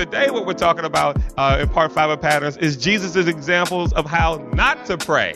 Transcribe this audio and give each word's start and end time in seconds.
today, 0.00 0.30
what 0.30 0.46
we're 0.46 0.54
talking 0.54 0.86
about 0.86 1.18
uh, 1.36 1.58
in 1.60 1.68
part 1.68 1.92
five 1.92 2.08
of 2.08 2.22
patterns 2.22 2.56
is 2.56 2.78
Jesus' 2.78 3.26
examples 3.26 3.92
of 3.92 4.06
how 4.06 4.36
not 4.54 4.86
to 4.86 4.96
pray. 4.96 5.34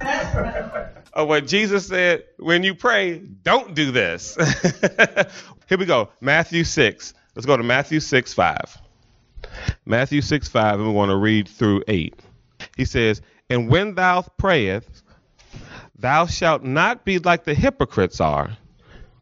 of 1.12 1.28
what 1.28 1.46
Jesus 1.46 1.86
said 1.86 2.24
when 2.38 2.62
you 2.62 2.74
pray, 2.74 3.18
don't 3.18 3.74
do 3.74 3.90
this. 3.90 4.36
Here 5.68 5.76
we 5.76 5.84
go. 5.84 6.08
Matthew 6.22 6.64
6. 6.64 7.12
Let's 7.34 7.44
go 7.44 7.58
to 7.58 7.62
Matthew 7.62 8.00
6 8.00 8.32
5. 8.32 8.78
Matthew 9.84 10.22
6 10.22 10.48
5, 10.48 10.74
and 10.76 10.86
we 10.86 10.94
want 10.94 11.10
to 11.10 11.16
read 11.16 11.46
through 11.46 11.84
8. 11.88 12.18
He 12.74 12.86
says, 12.86 13.20
And 13.50 13.68
when 13.68 13.96
thou 13.96 14.22
prayest, 14.22 15.04
thou 15.98 16.24
shalt 16.24 16.62
not 16.62 17.04
be 17.04 17.18
like 17.18 17.44
the 17.44 17.54
hypocrites 17.54 18.18
are. 18.18 18.56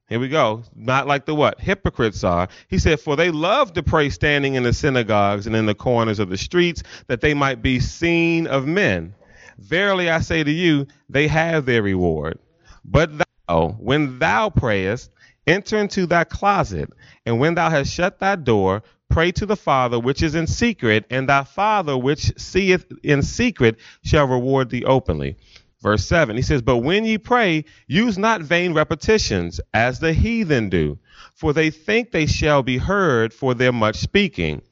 Here 0.09 0.21
we 0.21 0.29
go. 0.29 0.63
Not 0.77 1.07
like 1.07 1.25
the 1.25 1.35
what? 1.35 1.61
Hypocrites 1.61 2.25
are. 2.25 2.49
He 2.69 2.79
said, 2.79 3.01
For 3.01 3.17
they 3.17 3.31
love 3.31 3.73
to 3.73 3.83
pray 3.83 4.11
standing 4.11 4.55
in 4.55 4.63
the 4.63 4.73
synagogues 4.73 5.47
and 5.47 5.57
in 5.57 5.65
the 5.67 5.75
corners 5.75 6.19
of 6.19 6.29
the 6.29 6.37
streets, 6.37 6.83
that 7.07 7.23
they 7.23 7.33
might 7.33 7.63
be 7.63 7.81
seen 7.81 8.47
of 8.47 8.67
men. 8.67 9.15
Verily 9.59 10.11
I 10.11 10.21
say 10.21 10.45
to 10.45 10.51
you, 10.51 10.87
they 11.09 11.27
have 11.29 11.65
their 11.65 11.83
reward. 11.83 12.39
But 12.85 13.11
thou, 13.49 13.77
when 13.79 14.19
thou 14.19 14.51
prayest, 14.51 15.11
enter 15.47 15.79
into 15.79 16.07
thy 16.07 16.25
closet, 16.25 16.91
and 17.25 17.41
when 17.41 17.55
thou 17.55 17.71
hast 17.71 17.93
shut 17.93 18.19
thy 18.19 18.37
door, 18.37 18.83
pray 19.09 19.33
to 19.33 19.47
the 19.47 19.57
Father 19.57 19.99
which 19.99 20.23
is 20.23 20.35
in 20.35 20.47
secret, 20.47 21.07
and 21.09 21.29
thy 21.29 21.45
Father 21.45 21.97
which 21.97 22.39
seeth 22.39 22.85
in 23.03 23.23
secret 23.23 23.77
shall 24.03 24.27
reward 24.27 24.69
thee 24.69 24.85
openly. 24.85 25.37
Verse 25.85 26.07
7, 26.07 26.35
he 26.35 26.41
says, 26.41 26.63
But 26.63 26.79
when 26.79 27.05
ye 27.05 27.19
pray, 27.19 27.67
use 27.87 28.17
not 28.17 28.41
vain 28.41 28.73
repetitions, 28.73 29.61
as 29.75 30.01
the 30.01 30.15
heathen 30.15 30.71
do, 30.71 30.99
for 31.35 31.53
they 31.53 31.69
think 31.69 32.11
they 32.11 32.25
shall 32.25 32.63
be 32.63 32.79
heard 32.79 33.35
for 33.35 33.53
their 33.53 33.71
much 33.71 33.97
speaking. 33.97 34.63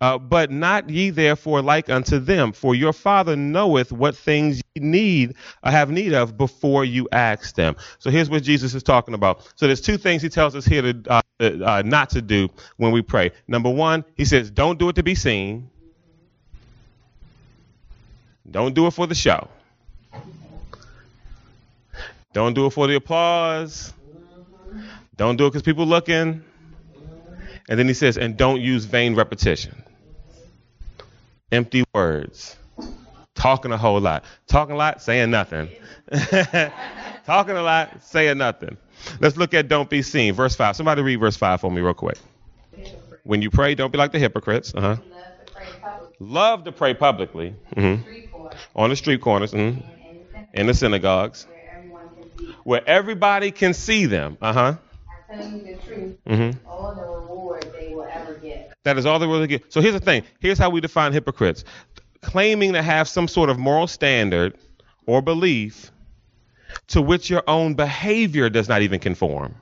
Uh, 0.00 0.16
but 0.16 0.52
not 0.52 0.88
ye 0.88 1.10
therefore 1.10 1.60
like 1.60 1.90
unto 1.90 2.20
them, 2.20 2.52
for 2.52 2.76
your 2.76 2.92
Father 2.92 3.34
knoweth 3.34 3.90
what 3.90 4.16
things 4.16 4.62
ye 4.76 4.80
need, 4.80 5.34
uh, 5.64 5.72
have 5.72 5.90
need 5.90 6.14
of 6.14 6.38
before 6.38 6.84
you 6.84 7.08
ask 7.10 7.56
them. 7.56 7.74
So 7.98 8.08
here's 8.08 8.30
what 8.30 8.44
Jesus 8.44 8.72
is 8.72 8.84
talking 8.84 9.14
about. 9.14 9.52
So 9.56 9.66
there's 9.66 9.80
two 9.80 9.96
things 9.98 10.22
he 10.22 10.28
tells 10.28 10.54
us 10.54 10.64
here 10.64 10.82
to 10.82 11.02
uh, 11.08 11.20
uh 11.40 11.82
not 11.84 12.10
to 12.10 12.22
do 12.22 12.48
when 12.76 12.92
we 12.92 13.02
pray. 13.02 13.32
Number 13.48 13.70
one, 13.70 14.04
he 14.16 14.24
says, 14.24 14.52
don't 14.52 14.78
do 14.78 14.88
it 14.88 14.94
to 14.94 15.02
be 15.02 15.16
seen. 15.16 15.68
Don't 18.48 18.72
do 18.72 18.86
it 18.86 18.92
for 18.92 19.08
the 19.08 19.16
show. 19.16 19.48
Don't 22.32 22.54
do 22.54 22.66
it 22.66 22.70
for 22.70 22.86
the 22.86 22.94
applause. 22.96 23.92
Don't 25.16 25.36
do 25.36 25.46
it 25.46 25.50
because 25.50 25.62
people 25.62 25.86
looking. 25.86 26.44
And 27.68 27.78
then 27.78 27.86
he 27.86 27.94
says, 27.94 28.18
and 28.18 28.36
don't 28.36 28.60
use 28.60 28.84
vain 28.84 29.14
repetition 29.14 29.84
empty 31.52 31.84
words, 31.94 32.56
talking 33.34 33.72
a 33.72 33.76
whole 33.76 34.00
lot, 34.00 34.24
talking 34.46 34.74
a 34.74 34.78
lot, 34.78 35.02
saying 35.02 35.30
nothing, 35.30 35.68
talking 37.26 37.56
a 37.56 37.62
lot, 37.62 38.02
saying 38.02 38.38
nothing. 38.38 38.76
Let's 39.20 39.36
look 39.36 39.54
at 39.54 39.68
don't 39.68 39.88
be 39.88 40.02
seen, 40.02 40.34
verse 40.34 40.54
five. 40.54 40.76
Somebody 40.76 41.02
read 41.02 41.16
verse 41.16 41.36
five 41.36 41.60
for 41.60 41.70
me 41.70 41.80
real 41.80 41.94
quick. 41.94 42.18
When 43.24 43.42
you 43.42 43.50
pray, 43.50 43.74
don't 43.74 43.90
be 43.90 43.98
like 43.98 44.12
the 44.12 44.18
hypocrites. 44.18 44.72
Uh 44.74 44.80
huh. 44.80 44.96
Love 46.18 46.64
to 46.64 46.72
pray 46.72 46.94
publicly. 46.94 47.54
Mm-hmm. 47.76 48.46
On 48.76 48.90
the 48.90 48.96
street 48.96 49.20
corners. 49.20 49.52
Mm-hmm. 49.52 49.80
In 50.52 50.66
the 50.66 50.74
synagogues. 50.74 51.46
Where 52.64 52.86
everybody 52.88 53.50
can 53.50 53.74
see 53.74 54.06
them. 54.06 54.36
Uh 54.40 54.52
huh. 54.52 54.74
I 55.30 55.36
tell 55.36 55.50
you 55.50 55.58
the 55.60 55.74
truth. 55.86 56.16
Mm-hmm. 56.26 56.68
All 56.68 56.94
the 56.94 57.02
reward 57.02 57.72
they 57.78 57.94
will 57.94 58.08
ever 58.10 58.34
get. 58.34 58.72
That 58.84 58.98
is 58.98 59.06
all 59.06 59.18
they 59.18 59.26
will 59.26 59.46
get. 59.46 59.72
So 59.72 59.80
here's 59.80 59.94
the 59.94 60.00
thing. 60.00 60.24
Here's 60.40 60.58
how 60.58 60.70
we 60.70 60.80
define 60.80 61.12
hypocrites. 61.12 61.64
Claiming 62.22 62.72
to 62.74 62.82
have 62.82 63.08
some 63.08 63.28
sort 63.28 63.50
of 63.50 63.58
moral 63.58 63.86
standard 63.86 64.56
or 65.06 65.22
belief 65.22 65.90
to 66.88 67.02
which 67.02 67.30
your 67.30 67.42
own 67.46 67.74
behavior 67.74 68.48
does 68.48 68.68
not 68.68 68.82
even 68.82 69.00
conform. 69.00 69.54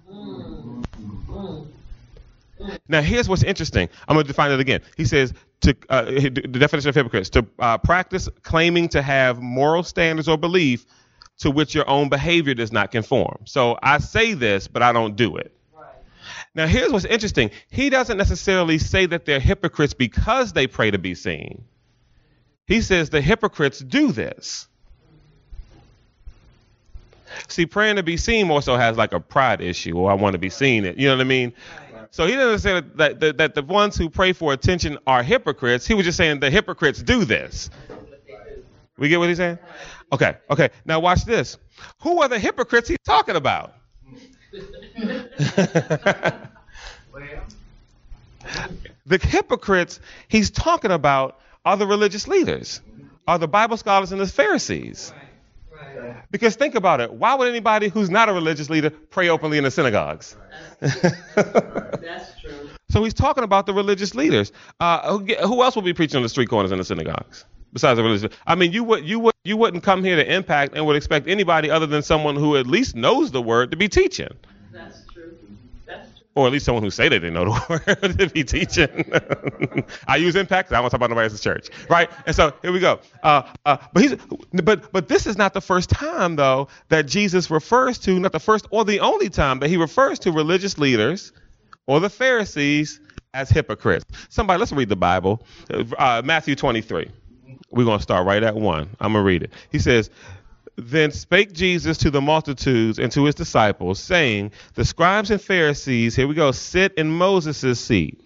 Now, 2.89 3.01
here's 3.03 3.29
what's 3.29 3.43
interesting. 3.43 3.89
I'm 4.07 4.17
going 4.17 4.25
to 4.25 4.29
define 4.29 4.51
it 4.51 4.61
again. 4.61 4.81
He 4.97 5.05
says 5.05 5.33
to 5.61 5.77
uh, 5.89 6.03
the 6.05 6.59
definition 6.59 6.89
of 6.89 6.95
hypocrites 6.95 7.31
to 7.31 7.47
uh, 7.59 7.79
practice 7.79 8.29
claiming 8.43 8.89
to 8.91 9.03
have 9.03 9.41
moral 9.41 9.83
standards 9.83 10.29
or 10.29 10.37
belief 10.37 10.85
to 11.39 11.51
which 11.51 11.75
your 11.75 11.89
own 11.89 12.09
behavior 12.09 12.55
does 12.55 12.73
not 12.73 12.91
conform. 12.91 13.39
So 13.45 13.79
I 13.83 13.99
say 13.99 14.35
this, 14.35 14.69
but 14.69 14.83
I 14.83 14.93
don't 14.93 15.17
do 15.17 15.37
it. 15.37 15.53
Right. 15.75 15.87
Now, 16.55 16.67
here's 16.67 16.93
what's 16.93 17.05
interesting. 17.05 17.51
He 17.71 17.91
doesn't 17.91 18.19
necessarily 18.19 18.79
say 18.79 19.07
that 19.07 19.25
they're 19.25 19.41
hypocrites 19.41 19.95
because 19.95 20.53
they 20.53 20.67
pray 20.67 20.91
to 20.91 20.99
be 20.99 21.15
seen. 21.15 21.65
He 22.67 22.83
says 22.83 23.11
the 23.11 23.21
hypocrites 23.21 23.79
do 23.79 24.13
this. 24.13 24.67
See, 27.47 27.67
praying 27.67 27.97
to 27.97 28.03
be 28.03 28.17
seen 28.17 28.51
also 28.51 28.77
has 28.77 28.97
like 28.97 29.13
a 29.13 29.21
pride 29.21 29.61
issue, 29.61 29.97
or 29.97 30.11
I 30.11 30.15
want 30.15 30.35
to 30.35 30.39
be 30.39 30.51
seen. 30.51 30.85
It, 30.85 30.99
you 30.99 31.09
know 31.09 31.17
what 31.17 31.21
I 31.21 31.25
mean? 31.25 31.53
So 32.11 32.27
he 32.27 32.35
doesn't 32.35 32.61
say 32.61 32.83
that, 32.97 33.21
that, 33.21 33.39
that 33.39 33.55
the 33.55 33.63
ones 33.63 33.97
who 33.97 34.09
pray 34.09 34.33
for 34.33 34.53
attention 34.53 34.99
are 35.07 35.23
hypocrites. 35.23 35.87
He 35.87 35.95
was 35.95 36.05
just 36.05 36.17
saying 36.17 36.41
the 36.41 36.51
hypocrites 36.51 37.03
do 37.03 37.25
this. 37.25 37.71
We 38.97 39.09
get 39.09 39.19
what 39.19 39.29
he's 39.29 39.39
saying? 39.39 39.59
Okay, 40.13 40.37
okay. 40.51 40.71
Now 40.85 41.01
watch 41.01 41.25
this. 41.25 41.59
Who 42.03 42.23
are 42.23 42.29
the 42.29 42.39
hypocrites 42.39 42.89
he's 42.89 42.99
talking 43.05 43.37
about? 43.37 43.75
the 49.07 49.19
hypocrites 49.21 50.01
he's 50.29 50.51
talking 50.51 50.91
about 50.91 51.41
are 51.65 51.77
the 51.77 51.87
religious 51.87 52.27
leaders, 52.27 52.81
are 53.27 53.39
the 53.39 53.49
Bible 53.49 53.77
scholars 53.77 54.13
and 54.13 54.21
the 54.21 54.27
Pharisees. 54.27 55.13
Because 56.31 56.57
think 56.57 56.75
about 56.75 57.01
it. 57.01 57.13
Why 57.13 57.35
would 57.35 57.49
anybody 57.49 57.89
who's 57.89 58.11
not 58.11 58.29
a 58.29 58.33
religious 58.33 58.71
leader 58.71 58.91
pray 58.91 59.29
openly 59.29 59.59
in 59.59 59.65
the 59.65 59.71
synagogues? 59.71 60.37
That's 60.81 62.41
true. 62.41 62.71
so 62.91 63.05
he's 63.05 63.15
talking 63.15 63.45
about 63.45 63.67
the 63.67 63.75
religious 63.75 64.15
leaders. 64.15 64.53
Uh, 64.81 65.19
who, 65.19 65.25
who, 65.35 65.63
else 65.63 65.75
will 65.75 65.83
be 65.83 65.95
preaching 65.95 66.17
on 66.17 66.23
the 66.23 66.29
street 66.29 66.49
corners 66.49 66.73
in 66.73 66.79
the 66.79 66.85
synagogues 66.85 67.45
besides 67.73 67.97
the 67.97 68.03
religion. 68.03 68.31
I 68.47 68.55
mean, 68.55 68.73
you 68.73 68.85
would 68.85 69.05
you 69.05 69.19
would 69.21 69.35
you 69.45 69.57
wouldn't 69.57 69.83
come 69.83 70.05
here 70.05 70.17
to 70.17 70.35
impact 70.35 70.75
and 70.75 70.87
would 70.87 70.97
expect 70.97 71.29
anybody 71.29 71.71
other 71.71 71.87
than 71.87 72.03
someone 72.03 72.37
who 72.37 72.57
at 72.57 72.67
least 72.67 72.95
knows 72.95 73.31
the 73.31 73.43
word 73.43 73.71
to 73.71 73.77
be 73.77 73.89
teaching. 73.89 74.29
That's 74.73 75.05
true. 75.13 75.37
That's 75.87 76.09
true. 76.11 76.27
Or 76.35 76.47
at 76.47 76.53
least 76.53 76.65
someone 76.65 76.83
who 76.83 76.91
say 76.91 77.09
they 77.09 77.19
didn't 77.19 77.35
know 77.35 77.45
the 77.45 77.95
word 78.03 78.19
to 78.19 78.29
be 78.29 78.45
teaching. 78.45 79.13
I 80.07 80.17
use 80.17 80.37
impact. 80.37 80.71
I 80.71 80.77
don't 80.77 80.83
want 80.83 80.91
to 80.91 80.99
talk 80.99 80.99
about 80.99 81.11
nobody 81.11 81.25
else's 81.25 81.41
church, 81.41 81.71
right? 81.89 82.11
And 82.27 82.35
so 82.35 82.53
here 82.63 82.73
we 82.73 82.81
go. 82.81 83.01
Uh, 83.23 83.43
uh, 83.65 83.79
but 83.93 84.03
he's, 84.03 84.17
but 84.53 84.93
but 84.93 85.09
this 85.09 85.27
is 85.27 85.37
not 85.37 85.55
the 85.55 85.61
first 85.61 85.91
time 85.91 86.37
though 86.37 86.69
that 86.89 87.07
Jesus 87.07 87.51
refers 87.51 87.99
to, 88.01 88.19
not 88.19 88.33
the 88.33 88.41
first 88.41 88.67
or 88.71 88.85
the 88.85 89.01
only 89.01 89.29
time 89.29 89.61
that 89.61 89.69
he 89.69 89.77
refers 89.77 90.19
to 90.21 90.33
religious 90.33 90.79
leaders 90.79 91.33
or 91.87 92.01
the 92.01 92.11
Pharisees 92.11 93.01
as 93.35 93.51
hypocrites. 93.51 94.05
Somebody, 94.29 94.59
let's 94.59 94.73
read 94.73 94.89
the 94.89 94.97
Bible. 94.97 95.43
Uh, 95.71 96.23
Matthew 96.25 96.55
23. 96.55 97.11
We're 97.71 97.85
going 97.85 97.99
to 97.99 98.03
start 98.03 98.27
right 98.27 98.43
at 98.43 98.55
one. 98.55 98.91
I'm 99.01 99.13
going 99.13 99.23
to 99.23 99.27
read 99.27 99.43
it. 99.43 99.53
He 99.71 99.79
says, 99.79 100.11
Then 100.77 101.11
spake 101.11 101.53
Jesus 101.53 101.99
to 101.99 102.11
the 102.11 102.21
multitudes 102.21 102.99
and 102.99 103.11
to 103.13 103.25
his 103.25 103.35
disciples, 103.35 104.01
saying, 104.01 104.53
The 104.75 104.85
scribes 104.85 105.31
and 105.31 105.41
Pharisees, 105.41 106.17
here 106.17 106.27
we 106.27 106.35
go, 106.35 106.53
sit 106.53 106.95
in 106.95 107.11
Moses' 107.11 107.81
seat. 107.81 108.21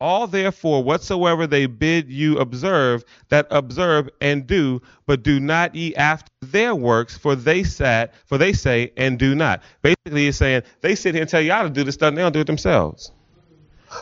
All 0.00 0.26
therefore 0.26 0.82
whatsoever 0.82 1.46
they 1.46 1.66
bid 1.66 2.08
you 2.08 2.38
observe, 2.38 3.04
that 3.28 3.46
observe 3.50 4.08
and 4.22 4.46
do, 4.46 4.80
but 5.04 5.22
do 5.22 5.38
not 5.38 5.74
ye 5.74 5.94
after 5.94 6.30
their 6.40 6.74
works, 6.74 7.18
for 7.18 7.36
they 7.36 7.64
sat, 7.64 8.14
for 8.24 8.38
they 8.38 8.54
say 8.54 8.92
and 8.96 9.18
do 9.18 9.34
not. 9.34 9.62
Basically, 9.82 10.24
he's 10.24 10.38
saying 10.38 10.62
they 10.80 10.94
sit 10.94 11.14
here 11.14 11.22
and 11.22 11.30
tell 11.30 11.42
you 11.42 11.52
how 11.52 11.64
to 11.64 11.70
do 11.70 11.84
this 11.84 11.96
stuff, 11.96 12.08
and 12.08 12.16
they 12.16 12.22
don't 12.22 12.32
do 12.32 12.40
it 12.40 12.46
themselves. 12.46 13.12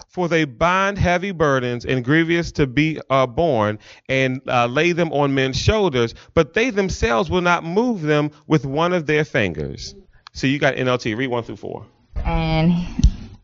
For 0.08 0.28
they 0.28 0.44
bind 0.44 0.98
heavy 0.98 1.32
burdens 1.32 1.84
and 1.84 2.04
grievous 2.04 2.52
to 2.52 2.66
be 2.66 3.00
uh, 3.08 3.26
borne, 3.26 3.78
and 4.08 4.40
uh, 4.46 4.66
lay 4.66 4.92
them 4.92 5.12
on 5.12 5.34
men's 5.34 5.58
shoulders, 5.60 6.14
but 6.34 6.54
they 6.54 6.70
themselves 6.70 7.30
will 7.30 7.40
not 7.40 7.64
move 7.64 8.02
them 8.02 8.30
with 8.46 8.66
one 8.66 8.92
of 8.92 9.06
their 9.06 9.24
fingers. 9.24 9.94
So 10.32 10.46
you 10.46 10.58
got 10.58 10.74
NLT. 10.74 11.16
Read 11.16 11.28
one 11.28 11.42
through 11.42 11.56
four. 11.56 11.86
And 12.24 12.72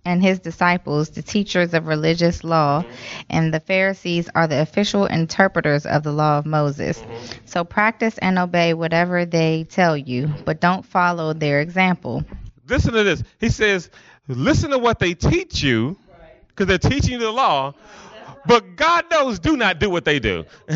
and 0.05 0.23
his 0.23 0.39
disciples, 0.39 1.11
the 1.11 1.23
teachers 1.23 1.73
of 1.73 1.87
religious 1.87 2.45
law, 2.45 2.85
and 3.31 3.55
the 3.55 3.61
Pharisees 3.61 4.29
are 4.35 4.47
the 4.47 4.61
official 4.61 5.07
interpreters 5.07 5.87
of 5.87 6.03
the 6.03 6.13
law 6.13 6.39
of 6.39 6.47
Moses. 6.47 7.03
So 7.47 7.65
practice 7.65 8.19
and 8.19 8.39
obey 8.39 8.75
whatever 8.75 9.25
they 9.25 9.65
tell 9.65 9.97
you, 9.97 10.29
but 10.45 10.61
don't 10.61 10.85
follow 10.85 11.33
their 11.33 11.61
example. 11.61 12.23
Listen 12.69 12.93
to 12.93 13.03
this. 13.03 13.23
He 13.41 13.49
says, 13.49 13.91
listen 14.29 14.71
to 14.71 14.79
what 14.79 14.99
they 14.99 15.15
teach 15.15 15.63
you 15.63 15.97
because 16.55 16.67
they're 16.67 16.79
teaching 16.79 17.13
you 17.13 17.19
the 17.19 17.31
law. 17.31 17.75
But 18.47 18.77
God 18.77 19.07
knows, 19.11 19.39
do 19.39 19.57
not 19.57 19.79
do 19.79 19.91
what 19.91 20.05
they 20.05 20.19
do. 20.19 20.45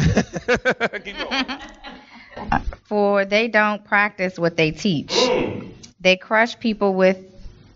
For 2.84 3.24
they 3.24 3.48
don't 3.48 3.84
practice 3.84 4.38
what 4.38 4.56
they 4.56 4.70
teach. 4.70 5.14
They 6.00 6.16
crush 6.16 6.58
people 6.58 6.94
with 6.94 7.18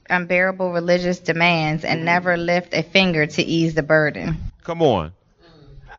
unbearable 0.09 0.73
religious 0.73 1.19
demands 1.19 1.85
and 1.85 2.05
never 2.05 2.37
lift 2.37 2.75
a 2.75 2.83
finger 2.83 3.27
to 3.27 3.43
ease 3.43 3.75
the 3.75 3.83
burden. 3.83 4.37
Come 4.63 4.83
on. 4.83 5.13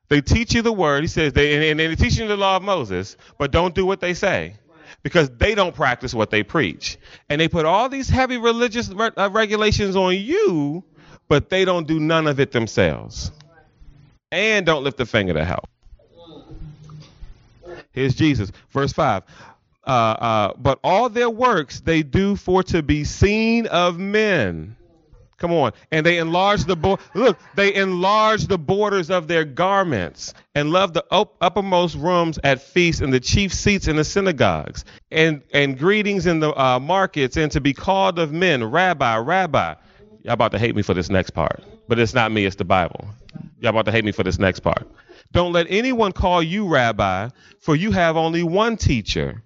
They 0.10 0.22
teach 0.22 0.54
you 0.54 0.62
the 0.62 0.72
word. 0.72 1.02
He 1.02 1.08
says 1.08 1.34
they 1.34 1.72
and, 1.72 1.80
and 1.80 1.80
they 1.80 1.96
teach 1.96 2.18
you 2.18 2.28
the 2.28 2.38
law 2.38 2.58
of 2.58 2.64
Moses, 2.64 3.18
but 3.38 3.52
don't 3.52 3.74
do 3.74 3.86
what 3.86 4.00
they 4.00 4.14
say 4.14 4.56
because 5.02 5.30
they 5.38 5.56
don't 5.56 5.76
practice 5.76 6.14
what 6.14 6.30
they 6.30 6.44
preach. 6.44 6.98
And 7.30 7.40
they 7.40 7.48
put 7.48 7.66
all 7.66 7.90
these 7.90 8.10
heavy 8.10 8.38
religious 8.38 8.90
re- 8.90 9.12
uh, 9.18 9.30
regulations 9.32 9.96
on 9.96 10.16
you, 10.16 10.84
but 11.28 11.50
they 11.50 11.66
don't 11.66 11.88
do 11.88 12.00
none 12.00 12.28
of 12.28 12.40
it 12.40 12.52
themselves. 12.52 13.32
And 14.32 14.66
don't 14.66 14.84
lift 14.84 15.00
a 15.00 15.06
finger 15.06 15.34
to 15.34 15.46
help. 15.46 15.68
Here's 17.92 18.16
Jesus, 18.16 18.52
verse 18.72 18.92
5. 18.94 19.24
Uh, 19.86 19.90
uh, 19.90 20.54
but 20.58 20.80
all 20.84 21.10
their 21.10 21.30
works 21.30 21.82
they 21.82 22.04
do 22.04 22.36
for 22.36 22.64
to 22.64 22.82
be 22.82 23.04
seen 23.04 23.68
of 23.68 24.00
men. 24.00 24.76
Come 25.38 25.52
on. 25.52 25.74
And 25.92 26.06
they 26.06 26.20
enlarge 26.20 26.64
the 26.64 26.78
bo- 26.78 27.00
look, 27.14 27.38
they 27.56 27.74
enlarge 27.76 28.48
the 28.48 28.58
borders 28.58 29.10
of 29.10 29.28
their 29.28 29.44
garments 29.44 30.34
and 30.56 30.72
love 30.72 30.94
the 30.94 31.04
up- 31.12 31.36
uppermost 31.42 31.98
rooms 31.98 32.40
at 32.46 32.62
feasts 32.62 33.02
and 33.02 33.12
the 33.12 33.20
chief 33.20 33.54
seats 33.54 33.90
in 33.90 33.98
the 33.98 34.06
synagogues 34.06 34.86
and 35.12 35.42
and 35.54 35.78
greetings 35.78 36.28
in 36.28 36.40
the 36.40 36.58
uh, 36.58 36.80
markets 36.80 37.36
and 37.36 37.52
to 37.52 37.60
be 37.60 37.74
called 37.74 38.20
of 38.20 38.32
men, 38.32 38.64
rabbi, 38.64 39.18
rabbi. 39.18 39.76
Y'all 40.24 40.34
about 40.34 40.52
to 40.54 40.60
hate 40.60 40.76
me 40.76 40.82
for 40.82 40.94
this 40.94 41.10
next 41.10 41.32
part, 41.32 41.64
but 41.88 42.00
it's 42.00 42.14
not 42.14 42.32
me, 42.32 42.46
it's 42.46 42.56
the 42.56 42.66
Bible. 42.66 43.08
Y'all 43.60 43.72
about 43.72 43.86
to 43.86 43.92
hate 43.92 44.06
me 44.06 44.12
for 44.12 44.24
this 44.24 44.40
next 44.40 44.62
part. 44.62 44.88
Don't 45.32 45.54
let 45.54 45.68
anyone 45.70 46.12
call 46.12 46.42
you 46.42 46.68
rabbi, 46.68 47.30
for 47.60 47.76
you 47.76 47.92
have 47.92 48.18
only 48.18 48.44
one 48.44 48.78
teacher 48.78 49.44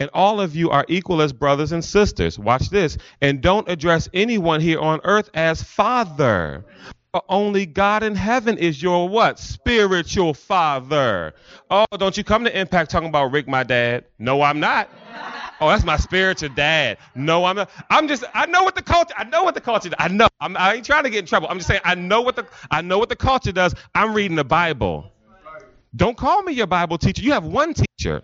and 0.00 0.10
all 0.12 0.40
of 0.40 0.54
you 0.54 0.70
are 0.70 0.84
equal 0.88 1.22
as 1.22 1.32
brothers 1.32 1.72
and 1.72 1.84
sisters. 1.84 2.38
Watch 2.38 2.70
this. 2.70 2.98
And 3.20 3.40
don't 3.40 3.68
address 3.68 4.08
anyone 4.12 4.60
here 4.60 4.80
on 4.80 5.00
earth 5.04 5.30
as 5.34 5.62
father. 5.62 6.64
For 7.12 7.22
only 7.28 7.64
God 7.64 8.02
in 8.02 8.14
heaven 8.14 8.58
is 8.58 8.82
your 8.82 9.08
what? 9.08 9.38
Spiritual 9.38 10.34
father. 10.34 11.34
Oh, 11.70 11.86
don't 11.96 12.16
you 12.16 12.24
come 12.24 12.44
to 12.44 12.58
Impact 12.58 12.90
talking 12.90 13.08
about 13.08 13.32
Rick, 13.32 13.48
my 13.48 13.62
dad? 13.62 14.04
No, 14.18 14.42
I'm 14.42 14.60
not. 14.60 14.90
Oh, 15.60 15.68
that's 15.68 15.84
my 15.84 15.96
spiritual 15.96 16.50
dad. 16.50 16.98
No, 17.14 17.44
I'm 17.44 17.56
not. 17.56 17.70
I'm 17.88 18.08
just. 18.08 18.24
I 18.34 18.46
know 18.46 18.62
what 18.62 18.74
the 18.74 18.82
culture. 18.82 19.14
I 19.16 19.24
know 19.24 19.42
what 19.42 19.54
the 19.54 19.60
culture. 19.60 19.90
I 19.98 20.08
know. 20.08 20.28
I'm, 20.40 20.56
I 20.56 20.74
ain't 20.74 20.84
trying 20.84 21.04
to 21.04 21.10
get 21.10 21.20
in 21.20 21.26
trouble. 21.26 21.48
I'm 21.48 21.56
just 21.56 21.68
saying. 21.68 21.80
I 21.84 21.94
know 21.94 22.20
what 22.20 22.36
the. 22.36 22.46
I 22.70 22.82
know 22.82 22.98
what 22.98 23.08
the 23.08 23.16
culture 23.16 23.52
does. 23.52 23.74
I'm 23.94 24.12
reading 24.12 24.36
the 24.36 24.44
Bible. 24.44 25.10
Don't 25.94 26.16
call 26.16 26.42
me 26.42 26.52
your 26.52 26.66
Bible 26.66 26.98
teacher. 26.98 27.22
You 27.22 27.32
have 27.32 27.46
one 27.46 27.72
teacher. 27.72 28.22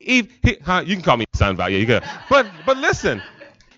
Eve, 0.00 0.32
he, 0.42 0.56
huh, 0.64 0.82
you 0.86 0.94
can 0.94 1.04
call 1.04 1.16
me 1.16 1.26
son, 1.34 1.56
value. 1.56 1.78
You 1.78 1.86
good. 1.86 2.04
But 2.30 2.46
but 2.64 2.78
listen, 2.78 3.22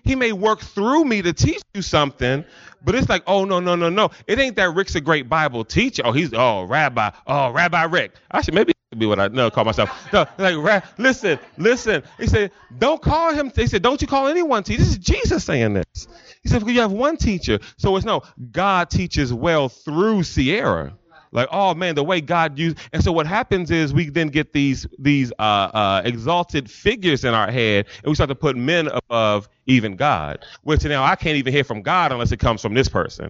he 0.03 0.15
may 0.15 0.31
work 0.31 0.61
through 0.61 1.03
me 1.03 1.21
to 1.21 1.33
teach 1.33 1.61
you 1.73 1.81
something. 1.81 2.45
But 2.83 2.95
it's 2.95 3.09
like, 3.09 3.23
oh 3.27 3.43
no, 3.43 3.59
no, 3.59 3.75
no, 3.75 3.89
no. 3.89 4.11
It 4.27 4.39
ain't 4.39 4.55
that 4.55 4.73
Rick's 4.73 4.95
a 4.95 5.01
great 5.01 5.27
Bible 5.27 5.65
teacher. 5.65 6.03
Oh, 6.05 6.13
he's 6.13 6.33
oh 6.33 6.63
Rabbi, 6.63 7.09
oh 7.25 7.51
Rabbi 7.51 7.83
Rick. 7.83 8.13
I 8.31 8.41
should 8.41 8.53
maybe 8.53 8.73
be 8.97 9.05
what 9.05 9.19
I 9.19 9.27
no 9.27 9.49
call 9.49 9.65
myself. 9.65 9.89
No, 10.13 10.25
like 10.37 10.83
listen, 10.97 11.39
listen. 11.57 12.03
He 12.17 12.27
said, 12.27 12.51
don't 12.77 13.01
call 13.01 13.33
him. 13.33 13.51
He 13.55 13.67
said, 13.67 13.81
don't 13.81 14.01
you 14.01 14.07
call 14.07 14.27
anyone 14.27 14.63
teacher. 14.63 14.79
This 14.79 14.89
is 14.89 14.97
Jesus 14.97 15.43
saying 15.43 15.73
this. 15.73 16.07
He 16.43 16.49
said, 16.49 16.67
you 16.67 16.79
have 16.81 16.91
one 16.91 17.17
teacher. 17.17 17.59
So 17.77 17.95
it's 17.97 18.05
no 18.05 18.23
God 18.51 18.89
teaches 18.89 19.33
well 19.33 19.69
through 19.69 20.23
Sierra 20.23 20.93
like 21.31 21.47
oh 21.51 21.73
man 21.73 21.95
the 21.95 22.03
way 22.03 22.21
god 22.21 22.57
used 22.57 22.77
and 22.93 23.03
so 23.03 23.11
what 23.11 23.27
happens 23.27 23.71
is 23.71 23.93
we 23.93 24.09
then 24.09 24.27
get 24.27 24.53
these 24.53 24.87
these 24.97 25.31
uh, 25.39 25.41
uh, 25.41 26.01
exalted 26.05 26.69
figures 26.69 27.23
in 27.23 27.33
our 27.33 27.51
head 27.51 27.85
and 28.03 28.09
we 28.09 28.15
start 28.15 28.29
to 28.29 28.35
put 28.35 28.55
men 28.55 28.87
above 28.87 29.49
even 29.65 29.95
god 29.95 30.45
which 30.63 30.83
now 30.85 31.03
i 31.03 31.15
can't 31.15 31.37
even 31.37 31.53
hear 31.53 31.63
from 31.63 31.81
god 31.81 32.11
unless 32.11 32.31
it 32.31 32.37
comes 32.37 32.61
from 32.61 32.73
this 32.73 32.87
person 32.87 33.29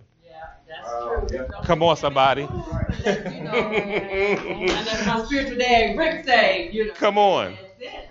true. 1.29 1.45
come 1.63 1.83
on 1.83 1.97
somebody 1.97 2.47
come 6.95 7.17
on 7.17 7.57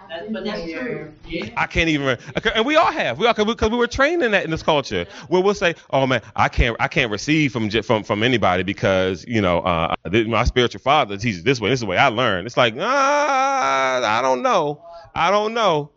That's 0.08 0.30
but 0.30 0.44
that's 0.44 0.70
true. 0.70 1.12
Yeah. 1.26 1.52
I 1.56 1.66
can't 1.66 1.88
even, 1.88 2.18
and 2.54 2.64
we 2.64 2.76
all 2.76 2.92
have, 2.92 3.18
we 3.18 3.26
all 3.26 3.34
because 3.34 3.70
we 3.70 3.76
were 3.76 3.86
trained 3.88 4.22
in 4.22 4.30
that 4.30 4.44
in 4.44 4.50
this 4.50 4.62
culture 4.62 5.06
where 5.28 5.42
we'll 5.42 5.54
say, 5.54 5.74
"Oh 5.90 6.06
man, 6.06 6.22
I 6.36 6.48
can't, 6.48 6.76
I 6.78 6.88
can't 6.88 7.10
receive 7.10 7.52
from 7.52 7.70
from 7.70 8.04
from 8.04 8.22
anybody 8.22 8.62
because 8.62 9.24
you 9.26 9.40
know 9.40 9.58
uh, 9.60 9.94
my 10.26 10.44
spiritual 10.44 10.80
father 10.80 11.16
teaches 11.16 11.42
this 11.42 11.60
way. 11.60 11.70
This 11.70 11.78
is 11.78 11.80
the 11.80 11.86
way 11.86 11.96
I 11.98 12.08
learned." 12.08 12.46
It's 12.46 12.56
like, 12.56 12.74
ah, 12.78 14.18
I 14.18 14.22
don't 14.22 14.42
know, 14.42 14.82
I 15.14 15.30
don't 15.30 15.54
know. 15.54 15.90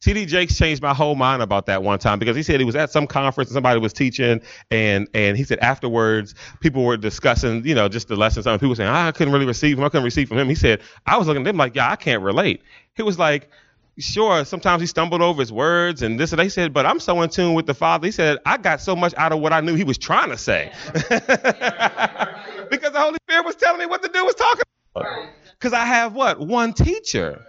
T.D. 0.00 0.26
Jakes 0.26 0.56
changed 0.56 0.82
my 0.82 0.94
whole 0.94 1.14
mind 1.14 1.42
about 1.42 1.66
that 1.66 1.82
one 1.82 1.98
time 1.98 2.18
because 2.18 2.36
he 2.36 2.42
said 2.42 2.60
he 2.60 2.66
was 2.66 2.76
at 2.76 2.90
some 2.90 3.06
conference 3.06 3.50
and 3.50 3.54
somebody 3.54 3.80
was 3.80 3.92
teaching 3.92 4.40
and 4.70 5.08
and 5.14 5.36
he 5.36 5.44
said 5.44 5.58
afterwards 5.60 6.34
people 6.60 6.84
were 6.84 6.96
discussing 6.96 7.64
you 7.66 7.74
know 7.74 7.88
just 7.88 8.08
the 8.08 8.16
lessons. 8.16 8.46
And 8.46 8.58
people 8.58 8.70
were 8.70 8.76
saying 8.76 8.90
ah, 8.90 9.08
I 9.08 9.12
couldn't 9.12 9.32
really 9.32 9.46
receive 9.46 9.78
him. 9.78 9.84
I 9.84 9.88
couldn't 9.88 10.04
receive 10.04 10.28
from 10.28 10.38
him. 10.38 10.48
He 10.48 10.54
said 10.54 10.80
I 11.06 11.16
was 11.16 11.26
looking 11.26 11.42
at 11.42 11.48
him 11.48 11.56
like 11.56 11.74
yeah 11.74 11.90
I 11.90 11.96
can't 11.96 12.22
relate. 12.22 12.62
He 12.94 13.02
was 13.02 13.18
like 13.18 13.50
sure 13.98 14.44
sometimes 14.46 14.80
he 14.80 14.86
stumbled 14.86 15.20
over 15.20 15.40
his 15.42 15.52
words 15.52 16.00
and 16.00 16.18
this 16.18 16.32
and 16.32 16.40
he 16.40 16.48
said 16.48 16.72
but 16.72 16.86
I'm 16.86 17.00
so 17.00 17.20
in 17.22 17.30
tune 17.30 17.54
with 17.54 17.66
the 17.66 17.74
Father. 17.74 18.06
He 18.06 18.12
said 18.12 18.38
I 18.46 18.56
got 18.56 18.80
so 18.80 18.96
much 18.96 19.14
out 19.16 19.32
of 19.32 19.40
what 19.40 19.52
I 19.52 19.60
knew 19.60 19.74
he 19.74 19.84
was 19.84 19.98
trying 19.98 20.30
to 20.30 20.38
say. 20.38 20.72
Because 22.70 22.92
the 22.92 23.00
Holy 23.00 23.18
Spirit 23.28 23.44
was 23.44 23.56
telling 23.56 23.80
me 23.80 23.86
what 23.86 24.02
to 24.02 24.08
do 24.08 24.24
was 24.24 24.36
talking 24.36 24.62
about. 24.94 25.28
Because 25.58 25.72
I 25.72 25.84
have 25.84 26.14
what? 26.14 26.38
One 26.38 26.72
teacher. 26.72 27.44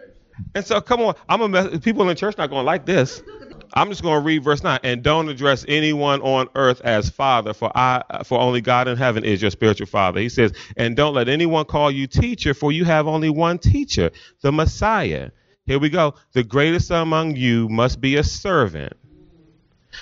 And 0.56 0.66
so, 0.66 0.81
come 0.81 1.01
on, 1.01 1.16
I'm 1.30 1.42
a 1.42 1.50
mess- 1.50 1.80
people 1.80 2.10
in 2.10 2.16
church 2.16 2.38
not 2.38 2.50
going 2.50 2.62
to 2.62 2.66
like 2.66 2.86
this. 2.86 3.22
I'm 3.74 3.89
just 3.89 4.01
going 4.01 4.19
to 4.19 4.25
read 4.25 4.44
verse 4.44 4.63
nine 4.63 4.80
and 4.83 5.01
don't 5.01 5.30
address 5.30 5.63
anyone 5.68 6.22
on 6.22 6.50
earth 6.56 6.81
as 6.81 7.10
father, 7.10 7.54
for 7.54 7.72
I, 7.75 8.04
for 8.25 8.39
only 8.39 8.60
God 8.60 8.88
in 8.89 8.98
heaven 8.98 9.24
is 9.24 9.42
your 9.42 9.51
spiritual 9.51 9.88
father. 9.88 10.19
He 10.19 10.28
says, 10.30 10.51
and 10.75 10.95
don't 10.95 11.13
let 11.13 11.30
anyone 11.30 11.66
call 11.66 11.89
you 11.89 12.07
teacher, 12.07 12.54
for 12.54 12.72
you 12.72 12.83
have 12.83 13.07
only 13.07 13.30
one 13.30 13.60
teacher, 13.60 14.12
the 14.42 14.51
Messiah. 14.51 15.31
Here 15.66 15.80
we 15.80 15.89
go. 15.89 16.16
The 16.33 16.44
greatest 16.44 16.92
among 16.92 17.38
you 17.38 17.69
must 17.69 18.01
be 18.01 18.18
a 18.18 18.24
servant. 18.24 18.94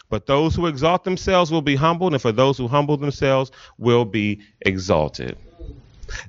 But 0.10 0.26
those 0.26 0.56
who 0.56 0.66
exalt 0.68 1.04
themselves 1.04 1.52
will 1.52 1.62
be 1.62 1.76
humbled, 1.76 2.14
and 2.14 2.22
for 2.22 2.32
those 2.32 2.58
who 2.58 2.68
humble 2.68 2.98
themselves 2.98 3.52
will 3.78 4.06
be 4.06 4.42
exalted. 4.62 5.38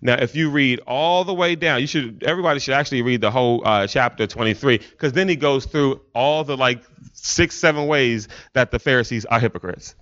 Now, 0.00 0.14
if 0.14 0.34
you 0.34 0.50
read 0.50 0.80
all 0.86 1.24
the 1.24 1.34
way 1.34 1.54
down, 1.54 1.80
you 1.80 1.86
should 1.86 2.22
everybody 2.22 2.60
should 2.60 2.74
actually 2.74 3.02
read 3.02 3.20
the 3.20 3.30
whole 3.30 3.66
uh, 3.66 3.86
chapter 3.86 4.26
23 4.26 4.78
because 4.78 5.12
then 5.12 5.28
he 5.28 5.36
goes 5.36 5.66
through 5.66 6.00
all 6.14 6.44
the 6.44 6.56
like 6.56 6.82
six, 7.12 7.56
seven 7.56 7.86
ways 7.86 8.28
that 8.52 8.70
the 8.70 8.78
Pharisees 8.78 9.24
are 9.26 9.40
hypocrites, 9.40 9.94